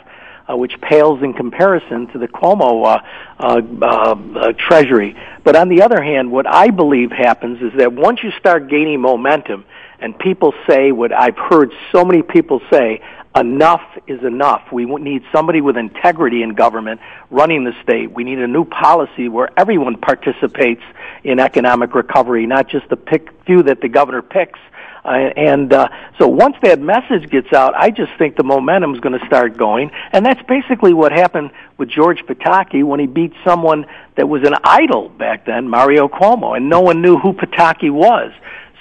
uh, 0.49 0.57
which 0.57 0.81
pales 0.81 1.23
in 1.23 1.33
comparison 1.33 2.07
to 2.09 2.19
the 2.19 2.29
Cuomo 2.29 2.85
uh, 2.85 3.01
uh, 3.39 3.63
uh, 3.83 4.39
uh, 4.39 4.53
Treasury. 4.53 5.17
But 5.43 5.57
on 5.57 5.69
the 5.69 5.83
other 5.83 6.03
hand, 6.03 6.31
what 6.31 6.47
I 6.47 6.71
believe 6.71 7.11
happens 7.11 7.63
is 7.63 7.73
that 7.79 7.93
once 7.93 8.23
you 8.23 8.31
start 8.39 8.69
gaining 8.69 9.01
momentum, 9.01 9.65
and 10.01 10.19
people 10.19 10.53
say 10.69 10.93
what 10.93 11.13
I've 11.13 11.39
heard 11.39 11.73
so 11.93 12.05
many 12.05 12.23
people 12.23 12.61
say, 12.71 13.01
enough 13.37 13.83
is 14.07 14.23
enough. 14.23 14.71
We 14.71 14.85
need 14.85 15.25
somebody 15.33 15.61
with 15.61 15.77
integrity 15.77 16.43
in 16.43 16.55
government 16.55 17.01
running 17.31 17.65
the 17.65 17.73
state. 17.83 18.13
We 18.13 18.23
need 18.23 18.39
a 18.39 18.47
new 18.47 18.65
policy 18.65 19.29
where 19.29 19.49
everyone 19.59 19.97
participates 19.97 20.83
in 21.25 21.41
economic 21.41 21.95
recovery, 21.95 22.47
not 22.47 22.69
just 22.69 22.89
the 22.91 22.97
pick, 22.97 23.31
few 23.45 23.63
that 23.65 23.81
the 23.81 23.89
governor 23.89 24.23
picks 24.23 24.61
uh, 25.05 25.09
and 25.37 25.73
uh, 25.73 25.89
so 26.19 26.27
once 26.27 26.57
that 26.63 26.81
message 26.81 27.31
gets 27.31 27.53
out, 27.53 27.75
I 27.77 27.91
just 27.91 28.13
think 28.17 28.37
the 28.37 28.43
momentum 28.43 28.95
is 28.95 29.01
going 29.01 29.19
to 29.19 29.27
start 29.27 29.57
going. 29.57 29.91
And 30.13 30.25
that's 30.25 30.43
basically 30.49 30.95
what 30.95 31.13
happened 31.13 31.51
with 31.77 31.91
George 31.91 32.25
Pataki 32.25 32.83
when 32.83 33.01
he 33.01 33.07
beat 33.07 33.33
someone 33.45 33.85
that 34.17 34.29
was 34.29 34.43
an 34.47 34.55
idol 34.65 35.11
back 35.11 35.45
then, 35.45 35.69
Mario 35.69 36.09
Cuomo, 36.09 36.57
and 36.57 36.71
no 36.71 36.81
one 36.81 37.03
knew 37.03 37.19
who 37.19 37.35
Pataki 37.35 37.91
was. 37.91 38.33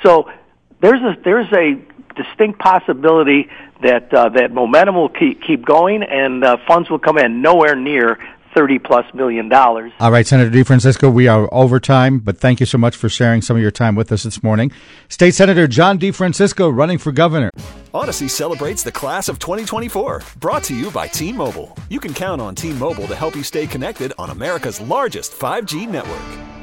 So 0.02 0.32
there's 0.80 1.02
a 1.02 1.18
there's 1.24 1.52
a 1.52 1.82
distinct 2.16 2.60
possibility 2.60 3.50
that 3.82 4.14
uh, 4.14 4.30
that 4.30 4.52
momentum 4.54 4.96
will 4.96 5.10
keep 5.10 5.42
keep 5.42 5.66
going 5.66 6.04
and 6.04 6.44
uh, 6.44 6.58
funds 6.68 6.90
will 6.90 7.00
come 7.00 7.18
in 7.18 7.42
nowhere 7.42 7.76
near 7.76 8.18
30 8.54 8.80
plus 8.80 9.06
million 9.13 9.50
dollars. 9.50 9.92
All 10.00 10.12
right, 10.12 10.26
Senator 10.26 10.50
DeFrancisco, 10.50 11.12
we 11.12 11.28
are 11.28 11.52
over 11.54 11.80
time, 11.80 12.20
but 12.20 12.38
thank 12.38 12.60
you 12.60 12.66
so 12.66 12.78
much 12.78 12.96
for 12.96 13.10
sharing 13.10 13.42
some 13.42 13.56
of 13.56 13.62
your 13.62 13.72
time 13.72 13.96
with 13.96 14.12
us 14.12 14.24
this 14.24 14.44
morning. 14.44 14.72
State 15.10 15.36
Senator 15.36 15.68
John 15.68 16.00
DeFrancisco 16.00 16.76
running 16.76 16.98
for 16.98 17.12
governor. 17.12 17.50
Odyssey 17.94 18.28
celebrates 18.28 18.84
the 18.84 18.92
class 18.92 19.30
of 19.30 19.39
2024, 19.39 20.22
brought 20.39 20.63
to 20.63 20.76
you 20.76 20.89
by 20.92 21.08
T 21.08 21.32
Mobile. 21.32 21.78
You 21.89 22.00
can 22.00 22.13
count 22.13 22.42
on 22.42 22.56
T 22.56 22.74
Mobile 22.74 23.08
to 23.08 23.16
help 23.16 23.36
you 23.36 23.44
stay 23.44 23.68
connected 23.68 24.13
on 24.18 24.30
America's 24.30 24.82
largest 24.82 25.34
5G 25.34 25.88
network. 25.88 26.62